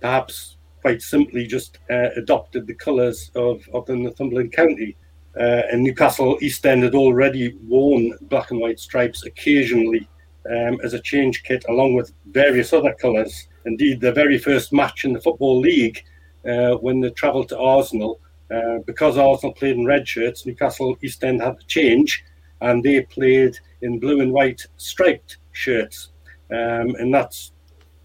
perhaps 0.00 0.56
quite 0.82 1.00
simply 1.00 1.46
just 1.46 1.78
uh, 1.90 2.10
adopted 2.16 2.66
the 2.66 2.74
colours 2.74 3.30
of, 3.34 3.66
of 3.72 3.86
the 3.86 3.96
Northumberland 3.96 4.52
county. 4.52 4.96
Uh, 5.38 5.62
and 5.72 5.82
Newcastle 5.82 6.38
East 6.42 6.64
End 6.66 6.84
had 6.84 6.94
already 6.94 7.56
worn 7.66 8.12
black 8.22 8.50
and 8.50 8.60
white 8.60 8.78
stripes 8.78 9.24
occasionally 9.24 10.06
um, 10.50 10.78
as 10.82 10.94
a 10.94 11.00
change 11.00 11.42
kit, 11.42 11.64
along 11.68 11.94
with 11.94 12.12
various 12.26 12.72
other 12.72 12.94
colours. 12.94 13.48
Indeed, 13.64 14.00
the 14.00 14.12
very 14.12 14.38
first 14.38 14.72
match 14.72 15.04
in 15.04 15.12
the 15.12 15.20
Football 15.20 15.60
League, 15.60 16.04
uh, 16.46 16.74
when 16.74 17.00
they 17.00 17.10
travelled 17.10 17.48
to 17.50 17.58
Arsenal, 17.58 18.20
uh, 18.54 18.78
because 18.86 19.16
Arsenal 19.16 19.54
played 19.54 19.76
in 19.76 19.86
red 19.86 20.06
shirts, 20.06 20.44
Newcastle 20.44 20.96
East 21.02 21.24
End 21.24 21.42
had 21.42 21.58
to 21.58 21.66
change. 21.66 22.24
and 22.60 22.82
they 22.82 23.02
played 23.02 23.58
in 23.82 23.98
blue 23.98 24.20
and 24.20 24.32
white 24.32 24.64
striped 24.76 25.38
shirts, 25.52 26.10
um, 26.50 26.94
and 27.00 27.12
that's 27.12 27.52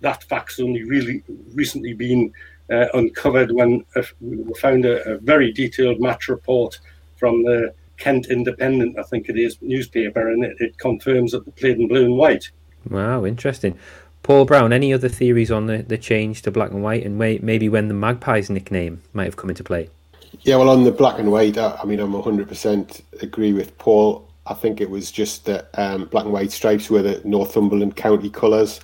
that 0.02 0.24
fact's 0.24 0.60
only 0.60 0.84
really 0.84 1.24
recently 1.54 1.94
been 1.94 2.34
uh, 2.72 2.88
uncovered 2.94 3.52
when 3.52 3.86
we 4.22 4.54
found 4.56 4.86
a, 4.86 5.14
a, 5.14 5.18
very 5.18 5.52
detailed 5.52 6.00
match 6.00 6.28
report 6.28 6.80
from 7.18 7.44
the 7.44 7.74
Kent 8.00 8.28
Independent, 8.28 8.98
I 8.98 9.04
think 9.04 9.30
it 9.30 9.38
is, 9.38 9.58
newspaper, 9.62 10.30
and 10.30 10.44
it, 10.44 10.56
it 10.60 10.78
confirms 10.78 11.32
that 11.32 11.46
they 11.46 11.52
played 11.52 11.80
in 11.80 11.88
blue 11.88 12.06
and 12.06 12.16
white. 12.16 12.50
Wow, 12.90 13.26
interesting. 13.26 13.78
Paul 14.24 14.46
Brown, 14.46 14.74
any 14.74 14.94
other 14.94 15.10
theories 15.10 15.52
on 15.52 15.68
the, 15.68 15.80
the 15.84 15.98
change 15.98 16.42
to 16.44 16.52
black 16.52 16.72
and 16.72 16.84
white 16.84 17.06
and 17.06 17.18
may, 17.18 17.40
maybe 17.42 17.70
when 17.70 17.88
the 17.88 17.94
Magpies 17.94 18.50
nickname 18.50 19.02
might 19.14 19.26
have 19.26 19.38
come 19.38 19.50
into 19.50 19.64
play? 19.64 19.90
Yeah, 20.42 20.58
well, 20.58 20.70
on 20.70 20.84
the 20.84 20.92
black 20.92 21.20
and 21.20 21.32
white, 21.32 21.58
I, 21.58 21.84
mean, 21.86 22.00
I'm 22.00 22.14
100% 22.14 23.02
agree 23.22 23.54
with 23.54 23.78
Paul. 23.78 24.30
I 24.46 24.54
think 24.54 24.82
it 24.82 24.90
was 24.90 25.12
just 25.12 25.46
that 25.46 25.70
um, 25.76 26.06
black 26.06 26.26
and 26.26 26.34
white 26.34 26.52
stripes 26.52 26.90
were 26.90 27.02
the 27.02 27.22
Northumberland 27.24 27.96
county 27.96 28.30
colours, 28.30 28.82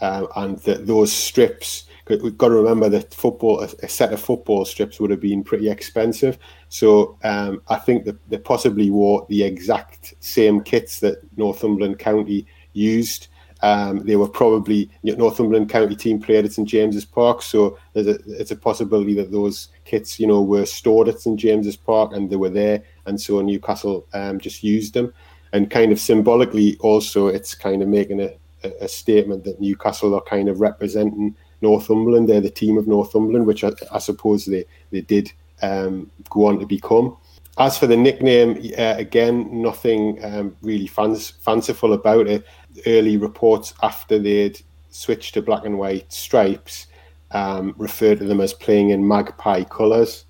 uh, 0.00 0.26
and 0.36 0.58
that 0.60 0.86
those 0.86 1.12
strips. 1.12 1.84
We've 2.08 2.36
got 2.36 2.48
to 2.48 2.54
remember 2.54 2.90
that 2.90 3.14
football, 3.14 3.60
a 3.62 3.88
set 3.88 4.12
of 4.12 4.20
football 4.20 4.66
strips 4.66 5.00
would 5.00 5.10
have 5.10 5.20
been 5.20 5.42
pretty 5.42 5.70
expensive. 5.70 6.38
So 6.68 7.16
um, 7.24 7.62
I 7.68 7.76
think 7.76 8.04
that 8.04 8.18
they 8.28 8.36
possibly 8.36 8.90
wore 8.90 9.26
the 9.30 9.42
exact 9.42 10.14
same 10.20 10.62
kits 10.62 11.00
that 11.00 11.18
Northumberland 11.38 11.98
County 11.98 12.46
used. 12.74 13.28
Um, 13.62 14.04
they 14.04 14.16
were 14.16 14.28
probably 14.28 14.90
Northumberland 15.02 15.70
County 15.70 15.96
team 15.96 16.20
played 16.20 16.44
at 16.44 16.52
St 16.52 16.68
James's 16.68 17.06
Park, 17.06 17.40
so 17.40 17.78
there's 17.94 18.08
a, 18.08 18.18
it's 18.26 18.50
a 18.50 18.56
possibility 18.56 19.14
that 19.14 19.32
those 19.32 19.68
kits, 19.86 20.20
you 20.20 20.26
know, 20.26 20.42
were 20.42 20.66
stored 20.66 21.08
at 21.08 21.20
St 21.20 21.40
James's 21.40 21.76
Park 21.76 22.12
and 22.12 22.28
they 22.28 22.36
were 22.36 22.50
there, 22.50 22.82
and 23.06 23.18
so 23.18 23.40
Newcastle 23.40 24.06
um, 24.12 24.38
just 24.38 24.62
used 24.62 24.92
them. 24.92 25.14
And 25.54 25.70
kind 25.70 25.92
of 25.92 25.98
symbolically, 25.98 26.76
also, 26.80 27.28
it's 27.28 27.54
kind 27.54 27.80
of 27.80 27.88
making 27.88 28.20
a, 28.20 28.34
a, 28.82 28.88
statement 28.88 29.44
that 29.44 29.60
Newcastle 29.60 30.14
are 30.14 30.20
kind 30.22 30.48
of 30.48 30.60
representing 30.60 31.34
Northumberland. 31.60 32.28
They're 32.28 32.40
the 32.40 32.50
team 32.50 32.78
of 32.78 32.86
Northumberland, 32.86 33.46
which 33.46 33.64
I, 33.64 33.72
I 33.92 33.98
suppose 33.98 34.44
they 34.44 34.64
they 34.90 35.00
did 35.00 35.32
um, 35.62 36.10
go 36.30 36.46
on 36.46 36.58
to 36.60 36.66
become. 36.66 37.16
As 37.56 37.78
for 37.78 37.86
the 37.86 37.96
nickname, 37.96 38.72
uh, 38.76 38.94
again, 38.98 39.62
nothing 39.62 40.22
um, 40.24 40.56
really 40.62 40.88
fanciful 40.88 41.92
about 41.92 42.26
it. 42.26 42.44
Early 42.84 43.16
reports 43.16 43.74
after 43.82 44.18
they'd 44.18 44.60
switched 44.90 45.34
to 45.34 45.42
black 45.42 45.64
and 45.64 45.78
white 45.78 46.12
stripes 46.12 46.88
um, 47.30 47.74
referred 47.78 48.18
to 48.18 48.24
them 48.24 48.40
as 48.40 48.52
playing 48.52 48.90
in 48.90 49.06
magpie 49.06 49.64
colours. 49.64 50.24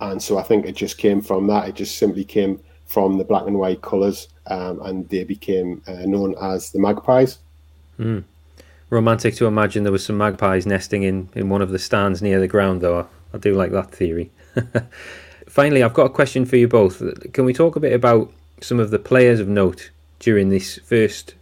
And 0.00 0.22
so 0.22 0.38
I 0.38 0.42
think 0.42 0.66
it 0.66 0.76
just 0.76 0.98
came 0.98 1.20
from 1.22 1.46
that. 1.46 1.68
It 1.68 1.74
just 1.74 1.96
simply 1.96 2.24
came 2.24 2.60
from 2.86 3.18
the 3.18 3.24
black 3.24 3.46
and 3.46 3.58
white 3.58 3.82
colours, 3.82 4.28
um, 4.46 4.80
and 4.82 5.08
they 5.08 5.24
became 5.24 5.82
uh, 5.86 6.06
known 6.06 6.34
as 6.40 6.70
the 6.70 6.78
magpies. 6.78 7.38
Mm. 7.98 8.24
Romantic 8.90 9.34
to 9.36 9.46
imagine 9.46 9.82
there 9.82 9.92
was 9.92 10.04
some 10.04 10.16
magpies 10.16 10.66
nesting 10.66 11.02
in, 11.02 11.28
in 11.34 11.48
one 11.50 11.60
of 11.60 11.70
the 11.70 11.78
stands 11.78 12.22
near 12.22 12.40
the 12.40 12.48
ground, 12.48 12.80
though. 12.80 13.06
I 13.34 13.38
do 13.38 13.54
like 13.54 13.70
that 13.72 13.92
theory. 13.92 14.30
Finally, 15.48 15.82
I've 15.82 15.94
got 15.94 16.06
a 16.06 16.10
question 16.10 16.46
for 16.46 16.56
you 16.56 16.68
both. 16.68 17.02
Can 17.32 17.44
we 17.44 17.52
talk 17.52 17.76
a 17.76 17.80
bit 17.80 17.92
about 17.92 18.32
some 18.60 18.80
of 18.80 18.90
the 18.90 18.98
players 18.98 19.40
of 19.40 19.48
note 19.48 19.90
during 20.18 20.48
this 20.48 20.78
first 20.78 21.34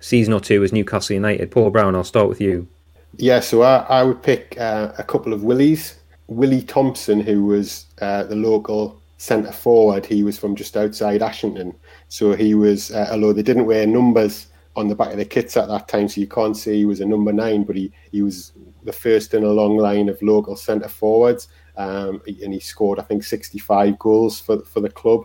season 0.00 0.32
or 0.32 0.40
two 0.40 0.62
as 0.62 0.72
Newcastle 0.72 1.14
United? 1.14 1.50
Paul 1.50 1.70
Brown, 1.70 1.96
I'll 1.96 2.04
start 2.04 2.28
with 2.28 2.40
you. 2.40 2.68
Yeah, 3.16 3.40
so 3.40 3.62
I, 3.62 3.78
I 3.88 4.02
would 4.04 4.22
pick 4.22 4.56
uh, 4.60 4.92
a 4.96 5.02
couple 5.02 5.32
of 5.32 5.42
Willies. 5.42 5.96
Willie 6.28 6.62
Thompson, 6.62 7.20
who 7.20 7.46
was 7.46 7.86
uh, 8.00 8.24
the 8.24 8.36
local 8.36 9.00
centre 9.18 9.52
forward, 9.52 10.06
he 10.06 10.22
was 10.22 10.38
from 10.38 10.54
just 10.56 10.76
outside 10.76 11.22
Ashington. 11.22 11.74
So 12.08 12.34
he 12.34 12.54
was, 12.54 12.92
uh, 12.92 13.08
although 13.10 13.32
they 13.32 13.42
didn't 13.42 13.66
wear 13.66 13.86
numbers 13.86 14.46
on 14.76 14.88
the 14.88 14.94
back 14.94 15.12
of 15.12 15.18
the 15.18 15.24
kits 15.24 15.56
at 15.56 15.68
that 15.68 15.88
time, 15.88 16.08
so 16.08 16.20
you 16.20 16.26
can't 16.26 16.56
say 16.56 16.74
he 16.74 16.84
was 16.84 17.00
a 17.00 17.06
number 17.06 17.32
nine, 17.32 17.64
but 17.64 17.76
he, 17.76 17.92
he 18.10 18.22
was 18.22 18.52
the 18.82 18.92
first 18.92 19.34
in 19.34 19.44
a 19.44 19.48
long 19.48 19.76
line 19.76 20.08
of 20.08 20.20
local 20.20 20.56
centre 20.56 20.88
forwards 20.88 21.48
um, 21.76 22.22
and 22.26 22.52
he 22.52 22.60
scored, 22.60 22.98
I 22.98 23.02
think, 23.02 23.24
65 23.24 23.98
goals 23.98 24.40
for, 24.40 24.60
for 24.60 24.80
the 24.80 24.90
club. 24.90 25.24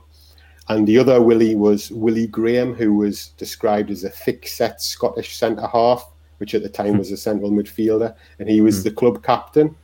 And 0.68 0.88
the 0.88 0.98
other 0.98 1.22
Willie 1.22 1.56
was 1.56 1.92
Willie 1.92 2.28
Graham, 2.28 2.74
who 2.74 2.94
was 2.94 3.30
described 3.38 3.90
as 3.90 4.04
a 4.04 4.10
thick-set 4.10 4.82
Scottish 4.82 5.38
centre 5.38 5.68
half, 5.68 6.12
which 6.38 6.54
at 6.54 6.64
the 6.64 6.70
time 6.70 6.98
was 6.98 7.12
a 7.12 7.18
central 7.18 7.52
midfielder, 7.52 8.16
and 8.38 8.48
he 8.48 8.62
was 8.62 8.80
mm. 8.80 8.84
the 8.84 8.92
club 8.92 9.24
captain, 9.24 9.76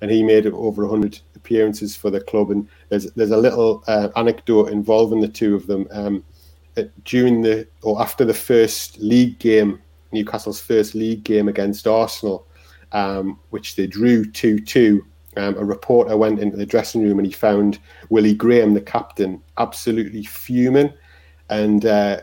and 0.00 0.10
he 0.10 0.22
made 0.22 0.46
over 0.46 0.82
100 0.82 1.18
appearances 1.34 1.96
for 1.96 2.10
the 2.10 2.20
club. 2.20 2.50
And 2.50 2.68
there's 2.90 3.10
there's 3.12 3.30
a 3.30 3.38
little 3.38 3.82
uh, 3.86 4.10
anecdote 4.16 4.68
involving 4.68 5.20
the 5.20 5.28
two 5.28 5.54
of 5.54 5.66
them. 5.66 5.88
Um, 5.90 6.22
during 7.04 7.42
the 7.42 7.66
or 7.82 8.00
after 8.00 8.24
the 8.24 8.34
first 8.34 8.98
league 8.98 9.38
game, 9.38 9.80
Newcastle's 10.12 10.60
first 10.60 10.94
league 10.94 11.24
game 11.24 11.48
against 11.48 11.86
Arsenal, 11.86 12.46
um, 12.92 13.38
which 13.50 13.76
they 13.76 13.86
drew 13.86 14.30
two 14.30 14.58
two 14.58 15.04
um, 15.36 15.56
a 15.56 15.64
reporter 15.64 16.16
went 16.16 16.40
into 16.40 16.56
the 16.56 16.66
dressing 16.66 17.02
room 17.02 17.18
and 17.18 17.26
he 17.26 17.32
found 17.32 17.78
Willie 18.08 18.34
Graham, 18.34 18.74
the 18.74 18.80
captain, 18.80 19.42
absolutely 19.58 20.24
fuming. 20.24 20.92
And 21.50 21.84
uh, 21.86 22.20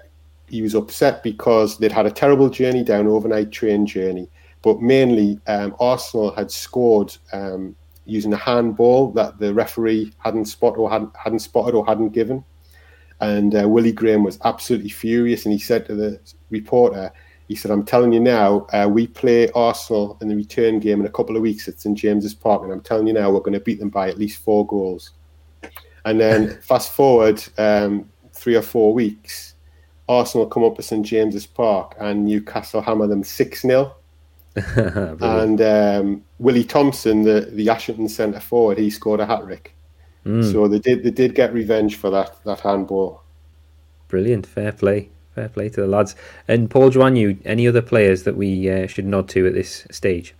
he 0.48 0.62
was 0.62 0.76
upset 0.76 1.24
because 1.24 1.78
they'd 1.78 1.92
had 1.92 2.06
a 2.06 2.12
terrible 2.12 2.50
journey 2.50 2.84
down, 2.84 3.08
overnight 3.08 3.52
train 3.52 3.86
journey. 3.86 4.30
But 4.62 4.82
mainly, 4.82 5.40
um, 5.48 5.76
Arsenal 5.80 6.32
had 6.32 6.52
scored 6.52 7.16
um, 7.34 7.76
using 8.06 8.34
a 8.34 8.38
handball 8.38 9.12
that 9.14 9.40
the 9.40 9.54
referee 9.54 10.14
hadn't 10.20 10.46
spotted 10.46 10.80
or 10.80 10.90
hadn't, 10.90 11.16
hadn't 11.16 11.40
spotted 11.40 11.76
or 11.76 11.86
hadn't 11.86 12.10
given. 12.10 12.44
And 13.21 13.55
uh, 13.55 13.69
Willie 13.69 13.91
Graham 13.91 14.23
was 14.23 14.39
absolutely 14.43 14.89
furious. 14.89 15.45
And 15.45 15.53
he 15.53 15.60
said 15.60 15.86
to 15.86 15.95
the 15.95 16.19
reporter, 16.49 17.12
he 17.51 17.55
said, 17.55 17.69
I'm 17.69 17.84
telling 17.84 18.13
you 18.13 18.21
now, 18.21 18.65
uh, 18.71 18.88
we 18.89 19.07
play 19.07 19.49
Arsenal 19.51 20.17
in 20.21 20.29
the 20.29 20.36
return 20.38 20.79
game 20.79 21.01
in 21.01 21.05
a 21.05 21.10
couple 21.10 21.36
of 21.36 21.41
weeks 21.41 21.67
at 21.67 21.81
St 21.81 21.97
James's 21.97 22.34
Park, 22.34 22.63
and 22.63 22.71
I'm 22.71 22.79
telling 22.79 23.07
you 23.07 23.13
now, 23.13 23.29
we're 23.29 23.41
going 23.41 23.51
to 23.51 23.60
beat 23.60 23.77
them 23.77 23.89
by 23.89 24.07
at 24.07 24.17
least 24.17 24.41
four 24.41 24.65
goals. 24.65 25.12
And 26.05 26.17
then 26.17 26.62
fast 26.62 26.93
forward 26.93 27.43
um, 27.57 28.10
three 28.31 28.55
or 28.55 28.62
four 28.62 28.93
weeks, 28.93 29.55
Arsenal 30.07 30.47
come 30.47 30.63
up 30.63 30.79
at 30.79 30.86
St 30.86 31.05
James's 31.05 31.45
Park, 31.45 31.93
and 31.99 32.25
Newcastle 32.25 32.81
hammer 32.81 33.05
them 33.05 33.21
6 33.21 33.62
0. 33.62 33.95
and 34.55 35.62
um, 35.62 36.23
Willie 36.39 36.63
Thompson, 36.63 37.23
the, 37.23 37.49
the 37.51 37.69
Ashington 37.69 38.07
centre 38.07 38.39
forward, 38.39 38.77
he 38.77 38.89
scored 38.89 39.19
a 39.19 39.25
hat 39.25 39.43
trick. 39.43 39.75
Mm. 40.25 40.51
So 40.51 40.67
they 40.67 40.79
did 40.79 41.03
they 41.03 41.12
did 41.12 41.36
get 41.36 41.53
revenge 41.53 41.95
for 41.95 42.10
that 42.12 42.43
that 42.45 42.60
handball. 42.60 43.23
Brilliant, 44.07 44.45
fair 44.45 44.71
play. 44.71 45.10
Fair 45.36 45.49
play 45.49 45.69
to 45.69 45.81
the 45.81 45.88
lads. 45.88 46.15
And 46.47 46.69
Paul 46.69 46.91
Joannou, 46.91 47.39
any 47.45 47.67
other 47.67 47.81
players 47.81 48.23
that 48.23 48.36
we 48.36 48.69
uh, 48.69 48.86
should 48.88 49.05
nod 49.05 49.29
to 49.29 49.47
at 49.47 49.53
this 49.53 49.88
stage? 49.89 50.36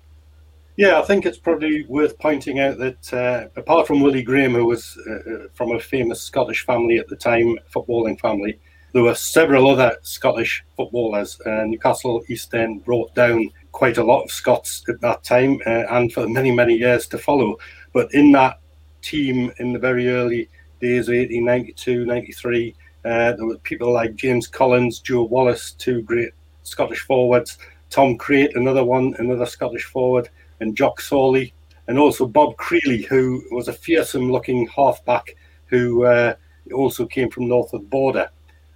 Yeah, 0.76 1.00
I 1.00 1.04
think 1.04 1.26
it's 1.26 1.38
probably 1.38 1.86
worth 1.86 2.18
pointing 2.20 2.60
out 2.60 2.78
that 2.80 3.14
uh, 3.14 3.48
apart 3.56 3.88
from 3.88 4.02
Willie 4.02 4.24
Graham, 4.24 4.54
who 4.54 4.66
was 4.66 4.98
uh, 5.08 5.14
uh, 5.14 5.48
from 5.54 5.72
a 5.72 5.80
famous 5.80 6.22
Scottish 6.22 6.66
family 6.66 6.98
at 6.98 7.08
the 7.08 7.16
time, 7.16 7.58
footballing 7.74 8.20
family, 8.20 8.60
there 8.94 9.04
were 9.04 9.16
several 9.16 9.70
other 9.70 9.98
Scottish 10.02 10.64
footballers. 10.76 11.40
Uh, 11.46 11.66
Newcastle 11.66 12.24
East 12.28 12.54
End 12.54 12.84
brought 12.84 13.14
down 13.16 13.50
quite 13.72 13.98
a 13.98 14.04
lot 14.04 14.24
of 14.24 14.32
Scots 14.32 14.84
at 14.90 15.00
that 15.02 15.24
time 15.24 15.60
uh, 15.66 15.84
and 15.92 16.12
for 16.12 16.28
many, 16.28 16.52
many 16.52 16.76
years 16.76 17.08
to 17.08 17.18
follow. 17.18 17.58
But 17.94 18.14
in 18.14 18.32
that 18.34 18.60
team 19.02 19.52
in 19.58 19.74
the 19.74 19.80
very 19.80 20.10
early 20.10 20.50
days 20.80 21.08
of 21.08 21.16
1892, 21.16 22.06
93, 22.06 22.76
uh, 23.04 23.34
there 23.34 23.46
were 23.46 23.58
people 23.60 23.92
like 23.92 24.16
James 24.16 24.48
Collins, 24.48 25.00
Joe 25.00 25.24
Wallace, 25.24 25.72
two 25.72 26.02
great 26.02 26.32
Scottish 26.64 27.02
forwards, 27.02 27.58
Tom 27.90 28.18
Crate, 28.18 28.56
another 28.56 28.84
one, 28.84 29.16
another 29.20 29.46
Scottish 29.46 29.86
forward, 29.86 30.30
and 30.60 30.76
Jock 30.76 31.02
Sorley, 31.02 31.54
and 31.88 31.98
also 31.98 32.26
Bob 32.26 32.56
Creilly, 32.58 33.06
who 33.06 33.44
was 33.52 33.68
a 33.68 33.74
fearsome 33.74 34.32
looking 34.32 34.68
halfback 34.68 35.36
who 35.66 36.06
uh, 36.06 36.36
also 36.74 37.06
came 37.06 37.30
from 37.30 37.48
north 37.48 37.74
of 37.74 37.82
the 37.82 37.88
border. 37.88 38.30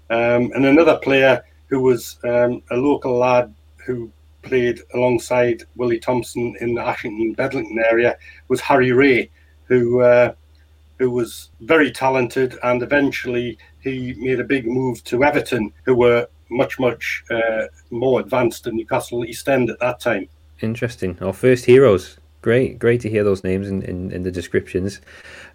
Um, 0.09 0.51
and 0.55 0.65
another 0.65 0.97
player 0.97 1.43
who 1.67 1.81
was 1.81 2.17
um, 2.23 2.61
a 2.71 2.75
local 2.75 3.17
lad 3.17 3.53
who 3.85 4.11
played 4.41 4.79
alongside 4.93 5.63
Willie 5.75 5.99
Thompson 5.99 6.55
in 6.61 6.75
the 6.75 6.81
Ashington 6.81 7.33
Bedlington 7.33 7.79
area 7.79 8.17
was 8.47 8.61
Harry 8.61 8.89
Reay, 8.89 9.29
who 9.67 10.01
uh, 10.01 10.33
who 10.99 11.11
was 11.11 11.49
very 11.61 11.91
talented 11.91 12.57
and 12.63 12.81
eventually 12.81 13.57
he 13.81 14.15
made 14.17 14.39
a 14.39 14.43
big 14.43 14.65
move 14.65 15.03
to 15.05 15.23
Everton, 15.23 15.73
who 15.83 15.95
were 15.95 16.27
much, 16.49 16.79
much 16.79 17.23
uh, 17.29 17.63
more 17.89 18.19
advanced 18.19 18.63
than 18.63 18.77
Newcastle 18.77 19.25
East 19.25 19.47
End 19.49 19.69
at 19.69 19.79
that 19.79 19.99
time. 19.99 20.27
Interesting. 20.61 21.17
Our 21.21 21.33
first 21.33 21.65
heroes. 21.65 22.17
Great, 22.45 22.77
great 22.77 23.01
to 23.01 23.09
hear 23.09 23.23
those 23.23 23.43
names 23.43 23.67
in, 23.67 23.81
in, 23.81 24.11
in 24.11 24.21
the 24.21 24.29
descriptions. 24.29 25.01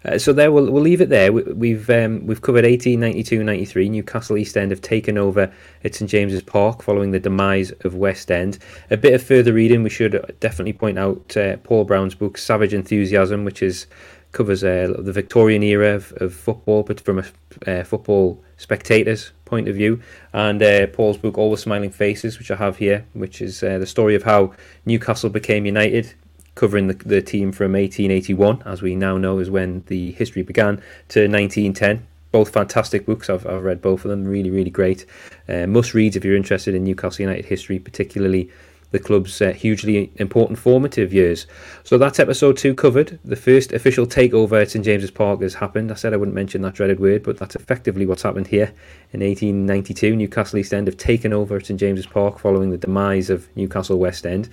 Uh, 0.03 0.17
so 0.17 0.33
there, 0.33 0.51
we'll, 0.51 0.69
we'll 0.69 0.83
leave 0.83 0.99
it 0.99 1.07
there. 1.07 1.31
We, 1.31 1.71
have 1.71 1.89
um, 1.89 2.27
we've 2.27 2.41
covered 2.41 2.65
1892-93. 2.65 3.89
Newcastle 3.89 4.37
East 4.37 4.57
End 4.57 4.71
have 4.71 4.81
taken 4.81 5.17
over 5.17 5.49
at 5.85 5.95
St 5.95 6.11
James's 6.11 6.41
Park 6.41 6.83
following 6.83 7.11
the 7.11 7.19
demise 7.21 7.71
of 7.85 7.95
West 7.95 8.29
End. 8.29 8.59
A 8.89 8.97
bit 8.97 9.13
of 9.13 9.23
further 9.23 9.53
reading, 9.53 9.83
we 9.83 9.89
should 9.89 10.35
definitely 10.41 10.73
point 10.73 10.99
out 10.99 11.37
uh, 11.37 11.55
Paul 11.63 11.85
Brown's 11.85 12.13
book 12.13 12.37
Savage 12.37 12.73
Enthusiasm, 12.73 13.45
which 13.45 13.63
is 13.63 13.87
covers 14.33 14.61
uh, 14.61 14.93
the 14.99 15.13
Victorian 15.13 15.63
era 15.63 15.95
of, 15.95 16.11
of 16.17 16.33
football, 16.33 16.83
but 16.83 16.99
from 16.99 17.19
a 17.19 17.25
uh, 17.71 17.83
football 17.85 18.43
spectator's 18.57 19.31
point 19.45 19.69
of 19.69 19.75
view. 19.75 20.01
And 20.33 20.61
uh, 20.61 20.87
Paul's 20.87 21.17
book, 21.17 21.37
All 21.37 21.51
the 21.51 21.57
Smiling 21.57 21.91
Faces, 21.91 22.37
which 22.37 22.51
I 22.51 22.55
have 22.57 22.77
here, 22.77 23.05
which 23.13 23.41
is 23.41 23.63
uh, 23.63 23.77
the 23.77 23.85
story 23.85 24.15
of 24.15 24.23
how 24.23 24.53
Newcastle 24.85 25.29
became 25.29 25.65
United, 25.65 26.13
covering 26.55 26.87
the, 26.87 26.93
the 26.93 27.21
team 27.21 27.51
from 27.51 27.73
1881, 27.73 28.63
as 28.65 28.81
we 28.81 28.95
now 28.95 29.17
know 29.17 29.39
is 29.39 29.49
when 29.49 29.83
the 29.87 30.11
history 30.11 30.43
began, 30.43 30.77
to 31.09 31.27
1910 31.27 32.07
both 32.31 32.53
fantastic 32.53 33.05
books. 33.05 33.29
I've, 33.29 33.45
I've 33.45 33.63
read 33.63 33.81
both 33.81 34.05
of 34.05 34.09
them. 34.09 34.25
Really, 34.25 34.49
really 34.49 34.69
great. 34.69 35.05
Uh, 35.47 35.67
must 35.67 35.93
reads 35.93 36.15
if 36.15 36.23
you're 36.23 36.35
interested 36.35 36.73
in 36.73 36.83
Newcastle 36.83 37.23
United 37.23 37.45
history, 37.45 37.77
particularly 37.77 38.49
the 38.91 38.99
club's 38.99 39.41
uh, 39.41 39.51
hugely 39.51 40.11
important 40.17 40.59
formative 40.59 41.13
years. 41.13 41.47
So 41.83 41.97
that's 41.97 42.19
episode 42.19 42.57
two 42.57 42.73
covered. 42.73 43.19
The 43.23 43.37
first 43.37 43.71
official 43.71 44.05
takeover 44.05 44.61
at 44.61 44.71
St 44.71 44.83
James's 44.83 45.11
Park 45.11 45.41
has 45.41 45.53
happened. 45.55 45.91
I 45.91 45.95
said 45.95 46.13
I 46.13 46.17
wouldn't 46.17 46.35
mention 46.35 46.61
that 46.61 46.73
dreaded 46.73 46.99
word, 46.99 47.23
but 47.23 47.37
that's 47.37 47.55
effectively 47.55 48.05
what's 48.05 48.23
happened 48.23 48.47
here. 48.47 48.73
In 49.13 49.21
1892, 49.21 50.15
Newcastle 50.15 50.59
East 50.59 50.73
End 50.73 50.87
have 50.87 50.97
taken 50.97 51.31
over 51.31 51.59
St 51.59 51.79
James's 51.79 52.05
Park 52.05 52.39
following 52.39 52.69
the 52.69 52.77
demise 52.77 53.29
of 53.29 53.47
Newcastle 53.55 53.97
West 53.97 54.25
End. 54.25 54.49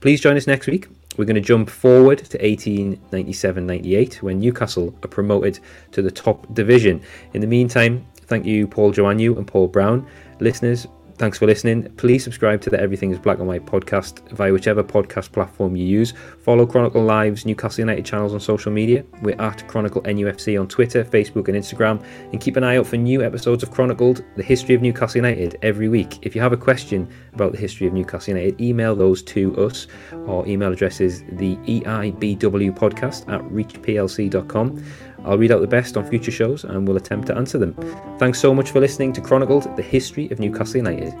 Please 0.00 0.20
join 0.20 0.36
us 0.36 0.46
next 0.46 0.66
week. 0.66 0.86
We're 1.16 1.24
going 1.24 1.34
to 1.34 1.40
jump 1.40 1.68
forward 1.68 2.18
to 2.18 2.38
1897 2.38 3.66
98 3.66 4.22
when 4.22 4.38
Newcastle 4.38 4.94
are 5.02 5.08
promoted 5.08 5.58
to 5.92 6.02
the 6.02 6.10
top 6.10 6.52
division. 6.54 7.02
In 7.34 7.40
the 7.40 7.46
meantime, 7.46 8.06
thank 8.26 8.46
you, 8.46 8.66
Paul 8.66 8.92
Joannou 8.92 9.36
and 9.36 9.46
Paul 9.46 9.68
Brown. 9.68 10.06
Listeners, 10.38 10.86
Thanks 11.20 11.36
for 11.36 11.44
listening. 11.44 11.82
Please 11.98 12.24
subscribe 12.24 12.62
to 12.62 12.70
the 12.70 12.80
Everything 12.80 13.10
is 13.10 13.18
Black 13.18 13.40
and 13.40 13.46
White 13.46 13.66
podcast 13.66 14.26
via 14.30 14.50
whichever 14.54 14.82
podcast 14.82 15.32
platform 15.32 15.76
you 15.76 15.84
use. 15.84 16.14
Follow 16.38 16.64
Chronicle 16.64 17.04
Live's 17.04 17.44
Newcastle 17.44 17.82
United 17.82 18.06
channels 18.06 18.32
on 18.32 18.40
social 18.40 18.72
media. 18.72 19.04
We're 19.20 19.38
at 19.38 19.68
Chronicle 19.68 20.00
NUFC 20.00 20.58
on 20.58 20.66
Twitter, 20.66 21.04
Facebook, 21.04 21.48
and 21.48 21.58
Instagram. 21.58 22.02
And 22.32 22.40
keep 22.40 22.56
an 22.56 22.64
eye 22.64 22.78
out 22.78 22.86
for 22.86 22.96
new 22.96 23.22
episodes 23.22 23.62
of 23.62 23.70
Chronicled, 23.70 24.24
the 24.36 24.42
history 24.42 24.74
of 24.74 24.80
Newcastle 24.80 25.18
United, 25.18 25.58
every 25.60 25.90
week. 25.90 26.20
If 26.22 26.34
you 26.34 26.40
have 26.40 26.54
a 26.54 26.56
question 26.56 27.06
about 27.34 27.52
the 27.52 27.58
history 27.58 27.86
of 27.86 27.92
Newcastle 27.92 28.34
United, 28.34 28.58
email 28.58 28.96
those 28.96 29.22
to 29.24 29.54
us. 29.58 29.88
Our 30.26 30.46
email 30.46 30.72
address 30.72 31.02
is 31.02 31.22
the 31.32 31.56
EIBW 31.56 32.74
podcast 32.78 33.30
at 33.30 33.42
reachplc.com. 33.42 34.82
I'll 35.24 35.38
read 35.38 35.52
out 35.52 35.60
the 35.60 35.66
best 35.66 35.96
on 35.96 36.08
future 36.08 36.30
shows 36.30 36.64
and 36.64 36.86
will 36.86 36.96
attempt 36.96 37.26
to 37.28 37.36
answer 37.36 37.58
them. 37.58 37.74
Thanks 38.18 38.38
so 38.38 38.54
much 38.54 38.70
for 38.70 38.80
listening 38.80 39.12
to 39.14 39.20
Chronicled, 39.20 39.76
the 39.76 39.82
history 39.82 40.30
of 40.30 40.38
Newcastle 40.38 40.78
United. 40.78 41.14